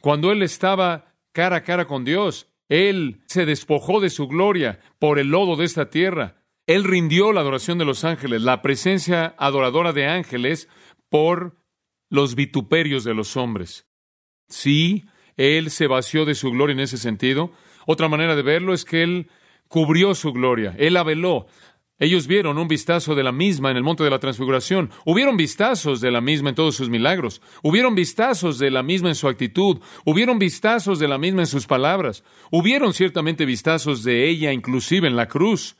cuando 0.00 0.32
él 0.32 0.42
estaba 0.42 1.14
cara 1.32 1.56
a 1.56 1.62
cara 1.62 1.86
con 1.86 2.04
Dios. 2.04 2.48
Él 2.68 3.22
se 3.26 3.46
despojó 3.46 4.00
de 4.00 4.10
su 4.10 4.28
gloria 4.28 4.80
por 4.98 5.18
el 5.18 5.28
lodo 5.28 5.56
de 5.56 5.64
esta 5.64 5.90
tierra. 5.90 6.42
Él 6.66 6.84
rindió 6.84 7.32
la 7.32 7.40
adoración 7.40 7.78
de 7.78 7.84
los 7.84 8.04
ángeles, 8.04 8.42
la 8.42 8.62
presencia 8.62 9.34
adoradora 9.38 9.92
de 9.92 10.06
ángeles 10.06 10.68
por 11.08 11.56
los 12.08 12.34
vituperios 12.34 13.04
de 13.04 13.14
los 13.14 13.36
hombres. 13.36 13.86
Sí, 14.48 15.06
él 15.36 15.70
se 15.70 15.86
vació 15.86 16.24
de 16.24 16.34
su 16.34 16.50
gloria 16.50 16.74
en 16.74 16.80
ese 16.80 16.98
sentido. 16.98 17.52
Otra 17.86 18.08
manera 18.08 18.36
de 18.36 18.42
verlo 18.42 18.74
es 18.74 18.84
que 18.84 19.02
él 19.02 19.30
cubrió 19.68 20.14
su 20.14 20.32
gloria, 20.32 20.74
él 20.78 20.94
la 20.94 21.02
veló. 21.02 21.46
Ellos 22.02 22.26
vieron 22.26 22.58
un 22.58 22.66
vistazo 22.66 23.14
de 23.14 23.22
la 23.22 23.30
misma 23.30 23.70
en 23.70 23.76
el 23.76 23.84
monte 23.84 24.02
de 24.02 24.10
la 24.10 24.18
transfiguración. 24.18 24.90
Hubieron 25.04 25.36
vistazos 25.36 26.00
de 26.00 26.10
la 26.10 26.20
misma 26.20 26.48
en 26.48 26.56
todos 26.56 26.74
sus 26.74 26.90
milagros. 26.90 27.40
Hubieron 27.62 27.94
vistazos 27.94 28.58
de 28.58 28.72
la 28.72 28.82
misma 28.82 29.10
en 29.10 29.14
su 29.14 29.28
actitud. 29.28 29.78
Hubieron 30.04 30.40
vistazos 30.40 30.98
de 30.98 31.06
la 31.06 31.16
misma 31.16 31.42
en 31.42 31.46
sus 31.46 31.68
palabras. 31.68 32.24
Hubieron 32.50 32.92
ciertamente 32.92 33.44
vistazos 33.44 34.02
de 34.02 34.28
ella 34.28 34.52
inclusive 34.52 35.06
en 35.06 35.14
la 35.14 35.28
cruz. 35.28 35.76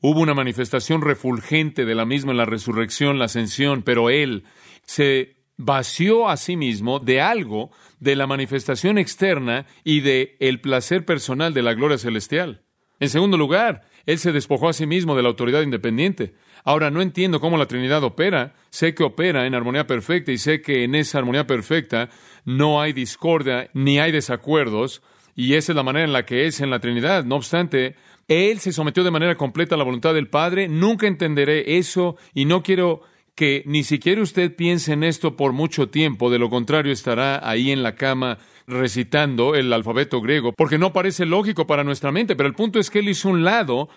Hubo 0.00 0.20
una 0.20 0.32
manifestación 0.32 1.02
refulgente 1.02 1.84
de 1.84 1.94
la 1.94 2.06
misma 2.06 2.30
en 2.30 2.38
la 2.38 2.46
resurrección, 2.46 3.18
la 3.18 3.26
ascensión, 3.26 3.82
pero 3.82 4.08
él 4.08 4.44
se 4.86 5.36
vació 5.58 6.30
a 6.30 6.38
sí 6.38 6.56
mismo 6.56 7.00
de 7.00 7.20
algo 7.20 7.70
de 8.00 8.16
la 8.16 8.26
manifestación 8.26 8.96
externa 8.96 9.66
y 9.84 10.00
de 10.00 10.38
el 10.40 10.62
placer 10.62 11.04
personal 11.04 11.52
de 11.52 11.62
la 11.62 11.74
gloria 11.74 11.98
celestial. 11.98 12.62
En 12.98 13.10
segundo 13.10 13.36
lugar, 13.36 13.82
él 14.06 14.18
se 14.18 14.32
despojó 14.32 14.68
a 14.68 14.72
sí 14.72 14.86
mismo 14.86 15.16
de 15.16 15.22
la 15.22 15.28
autoridad 15.28 15.62
independiente. 15.62 16.34
Ahora 16.64 16.90
no 16.90 17.02
entiendo 17.02 17.40
cómo 17.40 17.58
la 17.58 17.66
Trinidad 17.66 18.04
opera. 18.04 18.54
Sé 18.70 18.94
que 18.94 19.02
opera 19.02 19.46
en 19.46 19.54
armonía 19.54 19.86
perfecta 19.86 20.30
y 20.30 20.38
sé 20.38 20.62
que 20.62 20.84
en 20.84 20.94
esa 20.94 21.18
armonía 21.18 21.46
perfecta 21.46 22.08
no 22.44 22.80
hay 22.80 22.92
discordia 22.92 23.68
ni 23.74 23.98
hay 23.98 24.12
desacuerdos. 24.12 25.02
Y 25.34 25.54
esa 25.54 25.72
es 25.72 25.76
la 25.76 25.82
manera 25.82 26.06
en 26.06 26.12
la 26.12 26.24
que 26.24 26.46
es 26.46 26.60
en 26.60 26.70
la 26.70 26.78
Trinidad. 26.78 27.24
No 27.24 27.36
obstante, 27.36 27.96
Él 28.28 28.60
se 28.60 28.72
sometió 28.72 29.02
de 29.02 29.10
manera 29.10 29.34
completa 29.34 29.74
a 29.74 29.78
la 29.78 29.84
voluntad 29.84 30.14
del 30.14 30.28
Padre. 30.28 30.68
Nunca 30.68 31.08
entenderé 31.08 31.76
eso 31.76 32.16
y 32.32 32.44
no 32.44 32.62
quiero 32.62 33.02
que 33.36 33.62
ni 33.66 33.84
siquiera 33.84 34.22
usted 34.22 34.56
piense 34.56 34.94
en 34.94 35.04
esto 35.04 35.36
por 35.36 35.52
mucho 35.52 35.90
tiempo. 35.90 36.30
De 36.30 36.38
lo 36.38 36.50
contrario, 36.50 36.92
estará 36.92 37.48
ahí 37.48 37.70
en 37.70 37.82
la 37.82 37.94
cama 37.94 38.38
recitando 38.66 39.54
el 39.54 39.72
alfabeto 39.72 40.20
griego, 40.20 40.52
porque 40.52 40.78
no 40.78 40.92
parece 40.92 41.26
lógico 41.26 41.66
para 41.66 41.84
nuestra 41.84 42.10
mente, 42.10 42.34
pero 42.34 42.48
el 42.48 42.54
punto 42.54 42.80
es 42.80 42.90
que 42.90 42.98
él 42.98 43.10
hizo 43.10 43.28
un 43.28 43.44
lado 43.44 43.88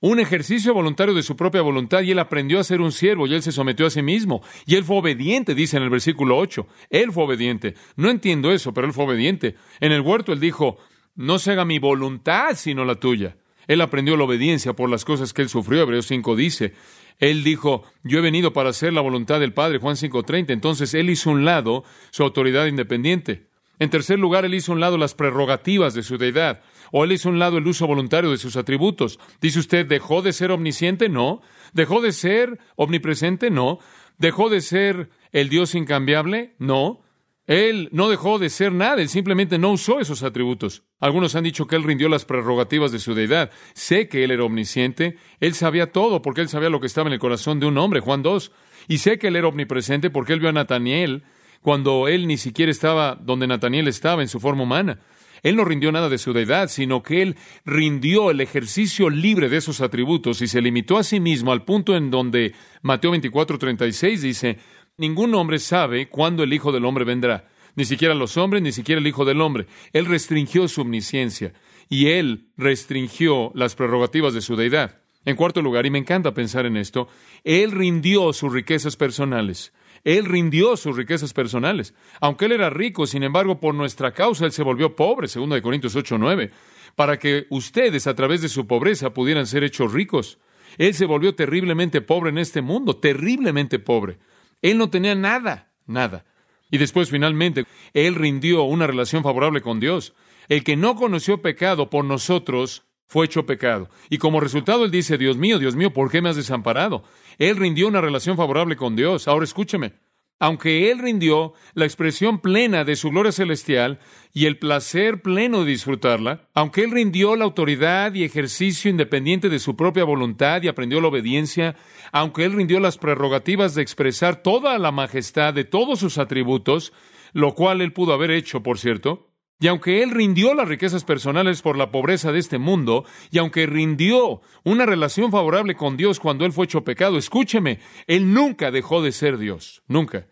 un 0.00 0.20
ejercicio 0.20 0.74
voluntario 0.74 1.14
de 1.14 1.22
su 1.22 1.34
propia 1.34 1.62
voluntad 1.62 2.02
y 2.02 2.10
él 2.10 2.18
aprendió 2.18 2.60
a 2.60 2.64
ser 2.64 2.80
un 2.80 2.92
siervo 2.92 3.26
y 3.26 3.34
él 3.34 3.42
se 3.42 3.52
sometió 3.52 3.86
a 3.86 3.90
sí 3.90 4.02
mismo 4.02 4.42
y 4.66 4.74
él 4.74 4.84
fue 4.84 4.98
obediente, 4.98 5.54
dice 5.54 5.76
en 5.78 5.82
el 5.82 5.90
versículo 5.90 6.36
8. 6.36 6.66
Él 6.90 7.10
fue 7.10 7.24
obediente. 7.24 7.74
No 7.96 8.10
entiendo 8.10 8.52
eso, 8.52 8.74
pero 8.74 8.86
él 8.86 8.92
fue 8.92 9.04
obediente. 9.04 9.54
En 9.80 9.92
el 9.92 10.02
huerto 10.02 10.32
él 10.32 10.40
dijo, 10.40 10.76
no 11.14 11.38
se 11.38 11.52
haga 11.52 11.64
mi 11.64 11.78
voluntad 11.78 12.54
sino 12.54 12.84
la 12.84 12.96
tuya. 12.96 13.36
Él 13.66 13.80
aprendió 13.80 14.16
la 14.16 14.24
obediencia 14.24 14.74
por 14.74 14.90
las 14.90 15.04
cosas 15.04 15.32
que 15.32 15.42
él 15.42 15.48
sufrió. 15.48 15.82
Hebreos 15.82 16.06
5 16.06 16.36
dice, 16.36 16.74
él 17.18 17.44
dijo, 17.44 17.84
yo 18.02 18.18
he 18.18 18.22
venido 18.22 18.52
para 18.52 18.70
hacer 18.70 18.92
la 18.92 19.00
voluntad 19.00 19.40
del 19.40 19.52
Padre, 19.52 19.78
Juan 19.78 19.96
5.30. 19.96 20.50
Entonces 20.50 20.94
él 20.94 21.10
hizo 21.10 21.30
un 21.30 21.44
lado 21.44 21.84
su 22.10 22.22
autoridad 22.22 22.66
independiente. 22.66 23.46
En 23.78 23.90
tercer 23.90 24.18
lugar, 24.18 24.44
él 24.44 24.54
hizo 24.54 24.72
un 24.72 24.80
lado 24.80 24.98
las 24.98 25.14
prerrogativas 25.14 25.94
de 25.94 26.04
su 26.04 26.16
deidad, 26.16 26.62
o 26.92 27.04
él 27.04 27.12
hizo 27.12 27.28
un 27.28 27.40
lado 27.40 27.58
el 27.58 27.66
uso 27.66 27.86
voluntario 27.86 28.30
de 28.30 28.36
sus 28.36 28.56
atributos. 28.56 29.18
Dice 29.40 29.58
usted, 29.58 29.86
¿dejó 29.86 30.22
de 30.22 30.32
ser 30.32 30.52
omnisciente? 30.52 31.08
No. 31.08 31.40
¿Dejó 31.72 32.00
de 32.00 32.12
ser 32.12 32.58
omnipresente? 32.76 33.50
No. 33.50 33.78
¿Dejó 34.18 34.48
de 34.48 34.60
ser 34.60 35.10
el 35.32 35.48
Dios 35.48 35.74
incambiable? 35.74 36.54
No. 36.58 37.03
Él 37.46 37.90
no 37.92 38.08
dejó 38.08 38.38
de 38.38 38.48
ser 38.48 38.72
nada, 38.72 39.02
él 39.02 39.08
simplemente 39.10 39.58
no 39.58 39.72
usó 39.72 40.00
esos 40.00 40.22
atributos. 40.22 40.82
Algunos 40.98 41.34
han 41.34 41.44
dicho 41.44 41.66
que 41.66 41.76
él 41.76 41.82
rindió 41.82 42.08
las 42.08 42.24
prerrogativas 42.24 42.90
de 42.90 42.98
su 42.98 43.14
deidad. 43.14 43.50
Sé 43.74 44.08
que 44.08 44.24
él 44.24 44.30
era 44.30 44.44
omnisciente, 44.44 45.18
él 45.40 45.54
sabía 45.54 45.92
todo 45.92 46.22
porque 46.22 46.40
él 46.40 46.48
sabía 46.48 46.70
lo 46.70 46.80
que 46.80 46.86
estaba 46.86 47.08
en 47.08 47.12
el 47.12 47.18
corazón 47.18 47.60
de 47.60 47.66
un 47.66 47.76
hombre, 47.76 48.00
Juan 48.00 48.22
2. 48.22 48.50
Y 48.88 48.98
sé 48.98 49.18
que 49.18 49.28
él 49.28 49.36
era 49.36 49.48
omnipresente 49.48 50.08
porque 50.08 50.32
él 50.32 50.40
vio 50.40 50.48
a 50.48 50.52
Nataniel 50.52 51.24
cuando 51.60 52.08
él 52.08 52.26
ni 52.26 52.38
siquiera 52.38 52.72
estaba 52.72 53.14
donde 53.14 53.46
Nataniel 53.46 53.88
estaba 53.88 54.22
en 54.22 54.28
su 54.28 54.40
forma 54.40 54.62
humana. 54.62 55.00
Él 55.44 55.56
no 55.56 55.64
rindió 55.66 55.92
nada 55.92 56.08
de 56.08 56.16
su 56.16 56.32
deidad, 56.32 56.68
sino 56.68 57.02
que 57.02 57.20
él 57.20 57.36
rindió 57.66 58.30
el 58.30 58.40
ejercicio 58.40 59.10
libre 59.10 59.50
de 59.50 59.58
esos 59.58 59.82
atributos 59.82 60.40
y 60.40 60.48
se 60.48 60.62
limitó 60.62 60.96
a 60.96 61.04
sí 61.04 61.20
mismo 61.20 61.52
al 61.52 61.66
punto 61.66 61.94
en 61.94 62.10
donde 62.10 62.54
Mateo 62.80 63.12
24:36 63.12 64.20
dice, 64.22 64.58
ningún 64.96 65.34
hombre 65.34 65.58
sabe 65.58 66.08
cuándo 66.08 66.42
el 66.42 66.52
Hijo 66.52 66.72
del 66.72 66.84
Hombre 66.84 67.04
vendrá, 67.04 67.48
ni 67.76 67.84
siquiera 67.84 68.14
los 68.14 68.36
hombres, 68.36 68.62
ni 68.62 68.72
siquiera 68.72 69.00
el 69.00 69.06
Hijo 69.06 69.24
del 69.24 69.40
Hombre. 69.40 69.66
Él 69.92 70.06
restringió 70.06 70.68
su 70.68 70.82
omnisciencia 70.82 71.52
y 71.88 72.08
él 72.08 72.48
restringió 72.56 73.50
las 73.54 73.74
prerrogativas 73.74 74.34
de 74.34 74.40
su 74.40 74.56
deidad. 74.56 75.00
En 75.24 75.36
cuarto 75.36 75.62
lugar, 75.62 75.86
y 75.86 75.90
me 75.90 75.98
encanta 75.98 76.34
pensar 76.34 76.66
en 76.66 76.76
esto, 76.76 77.08
él 77.44 77.72
rindió 77.72 78.32
sus 78.32 78.52
riquezas 78.52 78.96
personales. 78.96 79.72
Él 80.04 80.26
rindió 80.26 80.76
sus 80.76 80.96
riquezas 80.96 81.32
personales. 81.32 81.94
Aunque 82.20 82.44
él 82.44 82.52
era 82.52 82.68
rico, 82.68 83.06
sin 83.06 83.22
embargo, 83.22 83.58
por 83.58 83.74
nuestra 83.74 84.12
causa 84.12 84.44
él 84.44 84.52
se 84.52 84.62
volvió 84.62 84.94
pobre, 84.94 85.28
segundo 85.28 85.54
de 85.54 85.62
Corintios 85.62 85.96
8, 85.96 86.18
9, 86.18 86.50
para 86.94 87.18
que 87.18 87.46
ustedes 87.48 88.06
a 88.06 88.14
través 88.14 88.42
de 88.42 88.50
su 88.50 88.66
pobreza 88.66 89.14
pudieran 89.14 89.46
ser 89.46 89.64
hechos 89.64 89.94
ricos. 89.94 90.38
Él 90.76 90.92
se 90.92 91.06
volvió 91.06 91.34
terriblemente 91.34 92.02
pobre 92.02 92.30
en 92.30 92.38
este 92.38 92.60
mundo, 92.60 92.96
terriblemente 92.96 93.78
pobre. 93.78 94.18
Él 94.64 94.78
no 94.78 94.88
tenía 94.88 95.14
nada, 95.14 95.70
nada. 95.86 96.24
Y 96.70 96.78
después, 96.78 97.10
finalmente, 97.10 97.66
él 97.92 98.14
rindió 98.14 98.62
una 98.62 98.86
relación 98.86 99.22
favorable 99.22 99.60
con 99.60 99.78
Dios. 99.78 100.14
El 100.48 100.64
que 100.64 100.74
no 100.74 100.96
conoció 100.96 101.42
pecado 101.42 101.90
por 101.90 102.06
nosotros 102.06 102.82
fue 103.06 103.26
hecho 103.26 103.44
pecado. 103.44 103.90
Y 104.08 104.16
como 104.16 104.40
resultado 104.40 104.86
él 104.86 104.90
dice, 104.90 105.18
Dios 105.18 105.36
mío, 105.36 105.58
Dios 105.58 105.76
mío, 105.76 105.92
¿por 105.92 106.10
qué 106.10 106.22
me 106.22 106.30
has 106.30 106.36
desamparado? 106.36 107.04
Él 107.36 107.58
rindió 107.58 107.86
una 107.86 108.00
relación 108.00 108.38
favorable 108.38 108.74
con 108.74 108.96
Dios. 108.96 109.28
Ahora 109.28 109.44
escúcheme. 109.44 109.92
Aunque 110.40 110.90
Él 110.90 110.98
rindió 110.98 111.54
la 111.74 111.84
expresión 111.84 112.40
plena 112.40 112.84
de 112.84 112.96
su 112.96 113.10
gloria 113.10 113.32
celestial 113.32 114.00
y 114.32 114.46
el 114.46 114.58
placer 114.58 115.22
pleno 115.22 115.60
de 115.60 115.70
disfrutarla, 115.70 116.48
aunque 116.54 116.82
Él 116.82 116.90
rindió 116.90 117.36
la 117.36 117.44
autoridad 117.44 118.12
y 118.14 118.24
ejercicio 118.24 118.90
independiente 118.90 119.48
de 119.48 119.58
su 119.58 119.76
propia 119.76 120.04
voluntad 120.04 120.62
y 120.62 120.68
aprendió 120.68 121.00
la 121.00 121.08
obediencia, 121.08 121.76
aunque 122.12 122.44
Él 122.44 122.52
rindió 122.52 122.80
las 122.80 122.98
prerrogativas 122.98 123.74
de 123.74 123.82
expresar 123.82 124.42
toda 124.42 124.78
la 124.78 124.90
majestad 124.90 125.54
de 125.54 125.64
todos 125.64 126.00
sus 126.00 126.18
atributos, 126.18 126.92
lo 127.32 127.54
cual 127.54 127.80
Él 127.80 127.92
pudo 127.92 128.12
haber 128.12 128.30
hecho, 128.30 128.62
por 128.62 128.78
cierto, 128.78 129.33
y 129.60 129.68
aunque 129.68 130.02
él 130.02 130.10
rindió 130.10 130.54
las 130.54 130.68
riquezas 130.68 131.04
personales 131.04 131.62
por 131.62 131.76
la 131.76 131.90
pobreza 131.90 132.32
de 132.32 132.38
este 132.38 132.58
mundo, 132.58 133.04
y 133.30 133.38
aunque 133.38 133.66
rindió 133.66 134.42
una 134.64 134.84
relación 134.84 135.30
favorable 135.30 135.74
con 135.74 135.96
Dios 135.96 136.20
cuando 136.20 136.44
él 136.44 136.52
fue 136.52 136.66
hecho 136.66 136.84
pecado, 136.84 137.16
escúcheme, 137.16 137.78
él 138.06 138.32
nunca 138.32 138.70
dejó 138.70 139.02
de 139.02 139.12
ser 139.12 139.38
Dios, 139.38 139.82
nunca. 139.86 140.26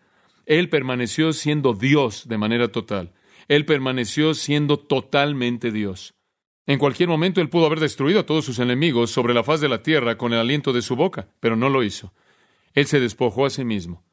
Él 0.45 0.69
permaneció 0.69 1.31
siendo 1.31 1.73
Dios 1.73 2.27
de 2.27 2.37
manera 2.37 2.67
total. 2.67 3.13
Él 3.47 3.65
permaneció 3.65 4.33
siendo 4.33 4.77
totalmente 4.77 5.71
Dios. 5.71 6.15
En 6.65 6.79
cualquier 6.79 7.09
momento 7.09 7.41
él 7.41 7.49
pudo 7.49 7.65
haber 7.65 7.79
destruido 7.79 8.21
a 8.21 8.25
todos 8.25 8.45
sus 8.45 8.59
enemigos 8.59 9.11
sobre 9.11 9.33
la 9.33 9.43
faz 9.43 9.61
de 9.61 9.69
la 9.69 9.83
tierra 9.83 10.17
con 10.17 10.33
el 10.33 10.39
aliento 10.39 10.71
de 10.71 10.81
su 10.81 10.95
boca, 10.95 11.27
pero 11.39 11.55
no 11.55 11.69
lo 11.69 11.83
hizo. 11.83 12.13
Él 12.73 12.87
se 12.87 12.99
despojó 12.99 13.45
a 13.45 13.49
sí 13.49 13.65
mismo. 13.65 14.03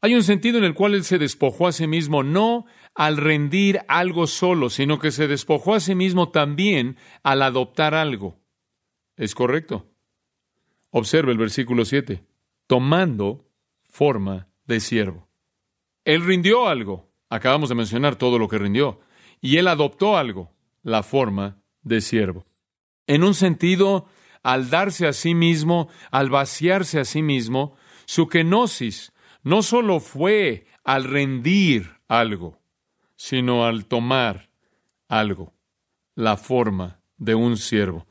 Hay 0.00 0.14
un 0.14 0.22
sentido 0.22 0.58
en 0.58 0.64
el 0.64 0.74
cual 0.74 0.94
él 0.94 1.02
se 1.02 1.18
despojó 1.18 1.66
a 1.66 1.72
sí 1.72 1.86
mismo 1.86 2.22
no 2.22 2.66
al 2.94 3.16
rendir 3.16 3.80
algo 3.88 4.26
solo, 4.26 4.70
sino 4.70 4.98
que 4.98 5.10
se 5.10 5.26
despojó 5.26 5.74
a 5.74 5.80
sí 5.80 5.94
mismo 5.94 6.30
también 6.30 6.96
al 7.24 7.42
adoptar 7.42 7.94
algo. 7.94 8.38
¿Es 9.16 9.34
correcto? 9.34 9.90
Observe 10.90 11.32
el 11.32 11.38
versículo 11.38 11.84
7. 11.84 12.24
Tomando 12.68 13.44
forma 13.82 14.48
de 14.66 14.80
siervo. 14.80 15.28
Él 16.04 16.24
rindió 16.24 16.68
algo. 16.68 17.10
Acabamos 17.28 17.68
de 17.68 17.74
mencionar 17.74 18.16
todo 18.16 18.38
lo 18.38 18.48
que 18.48 18.58
rindió. 18.58 19.00
Y 19.40 19.56
él 19.56 19.66
adoptó 19.66 20.16
algo, 20.16 20.52
la 20.82 21.02
forma 21.02 21.60
de 21.82 22.00
siervo. 22.00 22.46
En 23.06 23.24
un 23.24 23.34
sentido, 23.34 24.06
al 24.42 24.70
darse 24.70 25.08
a 25.08 25.12
sí 25.12 25.34
mismo, 25.34 25.88
al 26.10 26.30
vaciarse 26.30 27.00
a 27.00 27.04
sí 27.04 27.22
mismo, 27.22 27.76
su 28.06 28.28
kenosis 28.28 29.12
no 29.48 29.62
solo 29.62 29.98
fue 29.98 30.66
al 30.84 31.04
rendir 31.04 31.96
algo, 32.06 32.58
sino 33.16 33.64
al 33.64 33.86
tomar 33.86 34.50
algo, 35.08 35.54
la 36.14 36.36
forma 36.36 37.00
de 37.16 37.34
un 37.34 37.56
siervo. 37.56 38.06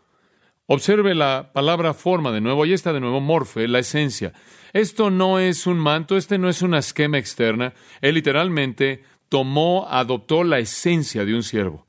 Observe 0.66 1.14
la 1.14 1.52
palabra 1.54 1.94
forma 1.94 2.32
de 2.32 2.42
nuevo, 2.42 2.64
ahí 2.64 2.74
está 2.74 2.92
de 2.92 3.02
nuevo 3.02 3.22
morfe, 3.22 3.68
la 3.68 3.78
esencia. 3.78 4.34
Esto 4.74 5.12
no 5.12 5.38
es 5.38 5.68
un 5.68 5.78
manto, 5.78 6.18
este 6.18 6.40
no 6.40 6.50
es 6.50 6.64
una 6.64 6.80
esquema 6.80 7.20
externa. 7.20 7.76
Él 8.02 8.16
literalmente 8.16 9.04
tomó, 9.30 9.86
adoptó 9.88 10.44
la 10.44 10.58
esencia 10.58 11.24
de 11.24 11.36
un 11.36 11.44
siervo. 11.44 11.86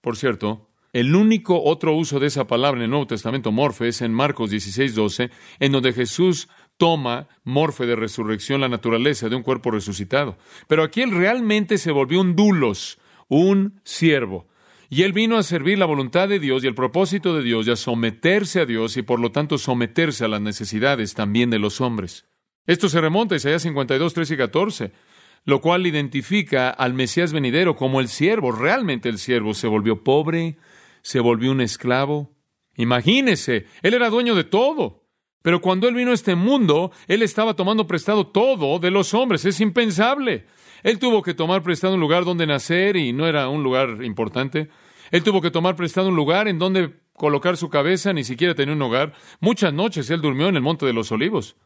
Por 0.00 0.16
cierto, 0.16 0.68
el 0.92 1.16
único 1.16 1.62
otro 1.64 1.94
uso 1.94 2.20
de 2.20 2.28
esa 2.28 2.46
palabra 2.46 2.78
en 2.78 2.84
el 2.84 2.90
Nuevo 2.90 3.08
Testamento, 3.08 3.50
morfe, 3.50 3.88
es 3.88 4.02
en 4.02 4.14
Marcos 4.14 4.50
16, 4.50 4.94
12, 4.94 5.30
en 5.58 5.72
donde 5.72 5.92
Jesús 5.92 6.48
toma, 6.78 7.28
morfe 7.44 7.84
de 7.84 7.96
resurrección, 7.96 8.62
la 8.62 8.68
naturaleza 8.68 9.28
de 9.28 9.36
un 9.36 9.42
cuerpo 9.42 9.70
resucitado. 9.70 10.38
Pero 10.66 10.82
aquí 10.82 11.02
él 11.02 11.10
realmente 11.10 11.76
se 11.76 11.90
volvió 11.90 12.20
un 12.20 12.34
dulos, 12.34 12.98
un 13.28 13.80
siervo. 13.84 14.46
Y 14.88 15.02
él 15.02 15.12
vino 15.12 15.36
a 15.36 15.42
servir 15.42 15.78
la 15.78 15.84
voluntad 15.84 16.28
de 16.28 16.38
Dios 16.38 16.64
y 16.64 16.66
el 16.66 16.74
propósito 16.74 17.36
de 17.36 17.42
Dios 17.42 17.66
y 17.66 17.72
a 17.72 17.76
someterse 17.76 18.60
a 18.60 18.64
Dios 18.64 18.96
y 18.96 19.02
por 19.02 19.20
lo 19.20 19.32
tanto 19.32 19.58
someterse 19.58 20.24
a 20.24 20.28
las 20.28 20.40
necesidades 20.40 21.12
también 21.12 21.50
de 21.50 21.58
los 21.58 21.82
hombres. 21.82 22.24
Esto 22.66 22.88
se 22.88 23.00
remonta 23.00 23.34
a 23.34 23.36
Isaías 23.36 23.62
52, 23.62 24.14
13 24.14 24.34
y 24.34 24.36
14, 24.36 24.92
lo 25.44 25.60
cual 25.60 25.86
identifica 25.86 26.70
al 26.70 26.94
Mesías 26.94 27.32
venidero 27.32 27.76
como 27.76 28.00
el 28.00 28.08
siervo. 28.08 28.52
Realmente 28.52 29.10
el 29.10 29.18
siervo 29.18 29.52
se 29.52 29.66
volvió 29.66 30.04
pobre, 30.04 30.56
se 31.02 31.20
volvió 31.20 31.50
un 31.50 31.60
esclavo. 31.60 32.34
Imagínese, 32.76 33.66
él 33.82 33.94
era 33.94 34.08
dueño 34.08 34.34
de 34.34 34.44
todo. 34.44 34.97
Pero 35.42 35.60
cuando 35.60 35.88
Él 35.88 35.94
vino 35.94 36.10
a 36.10 36.14
este 36.14 36.34
mundo, 36.34 36.90
Él 37.06 37.22
estaba 37.22 37.54
tomando 37.54 37.86
prestado 37.86 38.26
todo 38.26 38.78
de 38.78 38.90
los 38.90 39.14
hombres. 39.14 39.44
Es 39.44 39.60
impensable. 39.60 40.46
Él 40.82 40.98
tuvo 40.98 41.22
que 41.22 41.34
tomar 41.34 41.62
prestado 41.62 41.94
un 41.94 42.00
lugar 42.00 42.24
donde 42.24 42.46
nacer 42.46 42.96
y 42.96 43.12
no 43.12 43.26
era 43.26 43.48
un 43.48 43.62
lugar 43.62 44.04
importante. 44.04 44.68
Él 45.10 45.22
tuvo 45.22 45.40
que 45.40 45.50
tomar 45.50 45.76
prestado 45.76 46.08
un 46.08 46.16
lugar 46.16 46.48
en 46.48 46.58
donde 46.58 46.94
colocar 47.14 47.56
su 47.56 47.68
cabeza, 47.68 48.12
ni 48.12 48.24
siquiera 48.24 48.54
tenía 48.54 48.74
un 48.74 48.82
hogar. 48.82 49.12
Muchas 49.40 49.72
noches 49.72 50.10
Él 50.10 50.20
durmió 50.20 50.48
en 50.48 50.56
el 50.56 50.62
Monte 50.62 50.86
de 50.86 50.92
los 50.92 51.10
Olivos. 51.12 51.56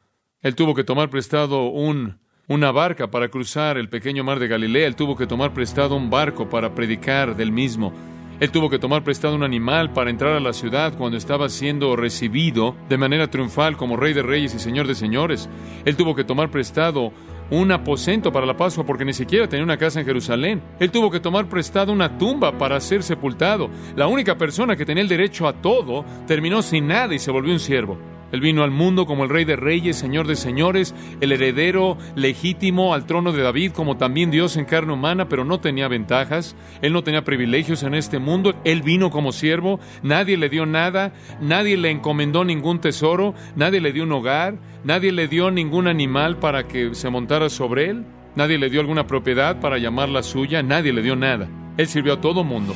Él 0.41 0.55
tuvo 0.55 0.75
que 0.75 0.85
tomar 0.85 1.09
prestado 1.11 1.67
un, 1.67 2.19
una 2.49 2.73
barca 2.73 3.11
para 3.11 3.29
cruzar 3.29 3.79
el 3.79 3.89
pequeño 3.89 4.25
mar 4.25 4.39
de 4.39 4.49
Galilea. 4.49 4.87
Él 4.87 4.97
tuvo 4.97 5.17
que 5.17 5.27
tomar 5.27 5.53
prestado 5.55 5.95
un 5.95 6.11
barco 6.11 6.49
para 6.49 6.75
predicar 6.75 7.37
del 7.37 7.53
mismo. 7.53 7.93
Él 8.43 8.51
tuvo 8.51 8.69
que 8.69 8.81
tomar 8.81 9.05
prestado 9.05 9.37
un 9.37 9.45
animal 9.45 9.93
para 9.93 10.11
entrar 10.11 10.33
a 10.33 10.41
la 10.41 10.53
ciudad 10.53 10.95
cuando 10.99 11.17
estaba 11.17 11.49
siendo 11.49 11.95
recibido 11.95 12.75
de 12.89 12.99
manera 12.99 13.31
triunfal 13.31 13.77
como 13.77 13.97
rey 13.97 14.15
de 14.15 14.23
reyes 14.23 14.53
y 14.53 14.59
señor 14.59 14.89
de 14.89 14.97
señores. 14.97 15.49
Él 15.85 15.95
tuvo 15.95 16.17
que 16.17 16.25
tomar 16.25 16.51
prestado 16.51 17.13
un 17.51 17.71
aposento 17.71 18.33
para 18.33 18.45
la 18.45 18.57
Pascua 18.57 18.85
porque 18.85 19.05
ni 19.05 19.13
siquiera 19.13 19.49
tenía 19.49 19.63
una 19.63 19.77
casa 19.77 20.01
en 20.01 20.07
Jerusalén. 20.07 20.61
Él 20.81 20.91
tuvo 20.91 21.09
que 21.09 21.21
tomar 21.21 21.49
prestado 21.49 21.93
una 21.93 22.19
tumba 22.19 22.59
para 22.59 22.81
ser 22.81 23.05
sepultado. 23.05 23.71
La 23.95 24.09
única 24.09 24.37
persona 24.37 24.75
que 24.75 24.85
tenía 24.85 25.05
el 25.05 25.09
derecho 25.09 25.47
a 25.47 25.53
todo 25.53 26.05
terminó 26.27 26.63
sin 26.63 26.89
nada 26.89 27.15
y 27.15 27.21
se 27.21 27.31
volvió 27.31 27.53
un 27.53 27.61
siervo. 27.61 27.97
Él 28.33 28.41
vino 28.41 28.65
al 28.65 28.71
mundo 28.71 29.07
como 29.07 29.25
el 29.25 29.31
Rey 29.31 29.45
de 29.45 29.57
Reyes, 29.57 29.97
Señor 29.97 30.27
de 30.27 30.37
Señores, 30.37 30.95
el 31.21 31.33
heredero 31.33 31.99
legítimo 32.17 32.95
al 32.95 33.07
trono 33.07 33.33
de 33.33 33.43
David, 33.43 33.73
como 33.73 33.99
también 33.99 34.31
Dios 34.31 34.57
en 34.57 34.65
carne 34.65 34.95
humana, 34.95 35.29
pero 35.29 35.45
no 35.45 35.61
tenía 35.61 35.87
ventajas. 35.89 36.57
Él 36.81 36.93
no 36.93 37.05
tenía 37.05 37.25
privilegios 37.25 37.83
en 37.83 37.95
este 37.95 38.19
mundo. 38.19 38.55
Él 38.65 38.83
vino 38.83 39.11
como 39.11 39.33
siervo, 39.33 39.79
nadie 40.03 40.37
le 40.37 40.49
dio 40.49 40.67
nada, 40.67 41.13
nadie 41.41 41.77
le 41.77 41.91
encomendó 41.91 42.45
ningún 42.45 42.81
tesoro, 42.81 43.35
nadie 43.55 43.81
le 43.81 43.93
dio 43.93 44.05
un 44.05 44.13
hogar, 44.13 44.55
nadie 44.83 45.13
le 45.13 45.29
dio 45.29 45.51
ningún 45.51 45.87
animal 45.87 46.39
para 46.39 46.67
que 46.67 46.95
se 46.95 47.11
montara 47.11 47.51
sobre 47.51 47.91
él, 47.91 48.05
nadie 48.35 48.59
le 48.59 48.71
dio 48.71 48.81
alguna 48.81 49.07
propiedad 49.07 49.61
para 49.61 49.79
llamarla 49.79 50.23
suya, 50.23 50.63
nadie 50.63 50.93
le 50.93 51.03
dio 51.03 51.17
nada. 51.17 51.49
Él 51.77 51.87
sirvió 51.87 52.15
a 52.15 52.21
todo 52.21 52.45
mundo. 52.45 52.75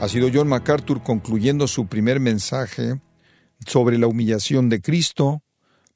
Ha 0.00 0.08
sido 0.08 0.28
John 0.32 0.46
MacArthur 0.46 1.02
concluyendo 1.02 1.66
su 1.66 1.88
primer 1.88 2.20
mensaje 2.20 3.00
sobre 3.66 3.98
la 3.98 4.06
humillación 4.06 4.68
de 4.68 4.80
Cristo, 4.80 5.42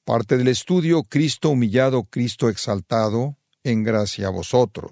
parte 0.05 0.37
del 0.37 0.49
estudio 0.49 1.05
Cristo 1.05 1.51
humillado, 1.51 2.03
Cristo 2.05 2.49
exaltado, 2.49 3.37
en 3.63 3.85
gracia 3.85 4.27
a 4.27 4.31
vosotros. 4.31 4.91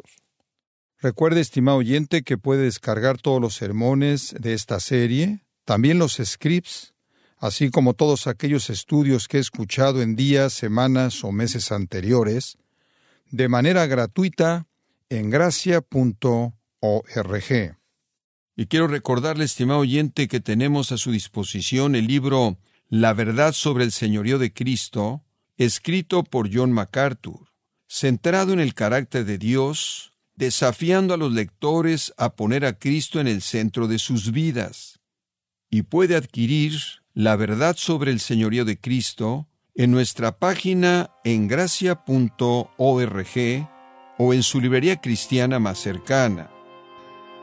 Recuerde, 1.01 1.41
estimado 1.41 1.79
oyente, 1.79 2.23
que 2.23 2.39
puede 2.39 2.63
descargar 2.63 3.19
todos 3.19 3.41
los 3.41 3.57
sermones 3.57 4.33
de 4.39 4.55
esta 4.55 4.79
serie, 4.79 5.45
también 5.65 5.99
los 5.99 6.21
scripts, 6.23 6.95
así 7.39 7.71
como 7.71 7.95
todos 7.95 8.29
aquellos 8.29 8.71
estudios 8.71 9.27
que 9.27 9.39
he 9.39 9.41
escuchado 9.41 10.03
en 10.03 10.15
días, 10.15 10.53
semanas 10.53 11.25
o 11.25 11.33
meses 11.33 11.73
anteriores, 11.73 12.59
de 13.33 13.49
manera 13.49 13.87
gratuita 13.87 14.69
en 15.09 15.31
gracia.org. 15.31 16.53
Y 18.57 18.67
quiero 18.67 18.89
recordarle, 18.89 19.45
estimado 19.45 19.81
oyente, 19.81 20.29
que 20.29 20.41
tenemos 20.41 20.93
a 20.93 20.99
su 20.99 21.13
disposición 21.13 21.95
el 21.95 22.07
libro 22.07 22.59
La 22.89 23.13
verdad 23.13 23.53
sobre 23.53 23.85
el 23.85 23.93
señorío 23.93 24.39
de 24.39 24.53
Cristo, 24.53 25.25
escrito 25.57 26.25
por 26.25 26.53
John 26.53 26.73
MacArthur, 26.73 27.53
centrado 27.89 28.53
en 28.53 28.61
el 28.61 28.75
carácter 28.75 29.25
de 29.25 29.39
Dios, 29.39 30.13
desafiando 30.35 31.15
a 31.15 31.17
los 31.17 31.33
lectores 31.33 32.13
a 32.17 32.35
poner 32.35 32.65
a 32.65 32.79
Cristo 32.79 33.21
en 33.21 33.29
el 33.29 33.43
centro 33.43 33.89
de 33.89 33.99
sus 33.99 34.33
vidas. 34.33 35.01
Y 35.71 35.83
puede 35.83 36.17
adquirir 36.17 36.81
la 37.15 37.37
verdad 37.37 37.77
sobre 37.77 38.11
el 38.11 38.21
señorío 38.21 38.65
de 38.65 38.81
Cristo 38.81 39.49
en 39.75 39.91
nuestra 39.91 40.39
página 40.39 41.11
en 41.25 41.49
gracia.org 41.49 42.05
o 44.19 44.35
en 44.35 44.43
su 44.43 44.61
librería 44.61 45.01
cristiana 45.01 45.59
más 45.59 45.79
cercana. 45.79 46.51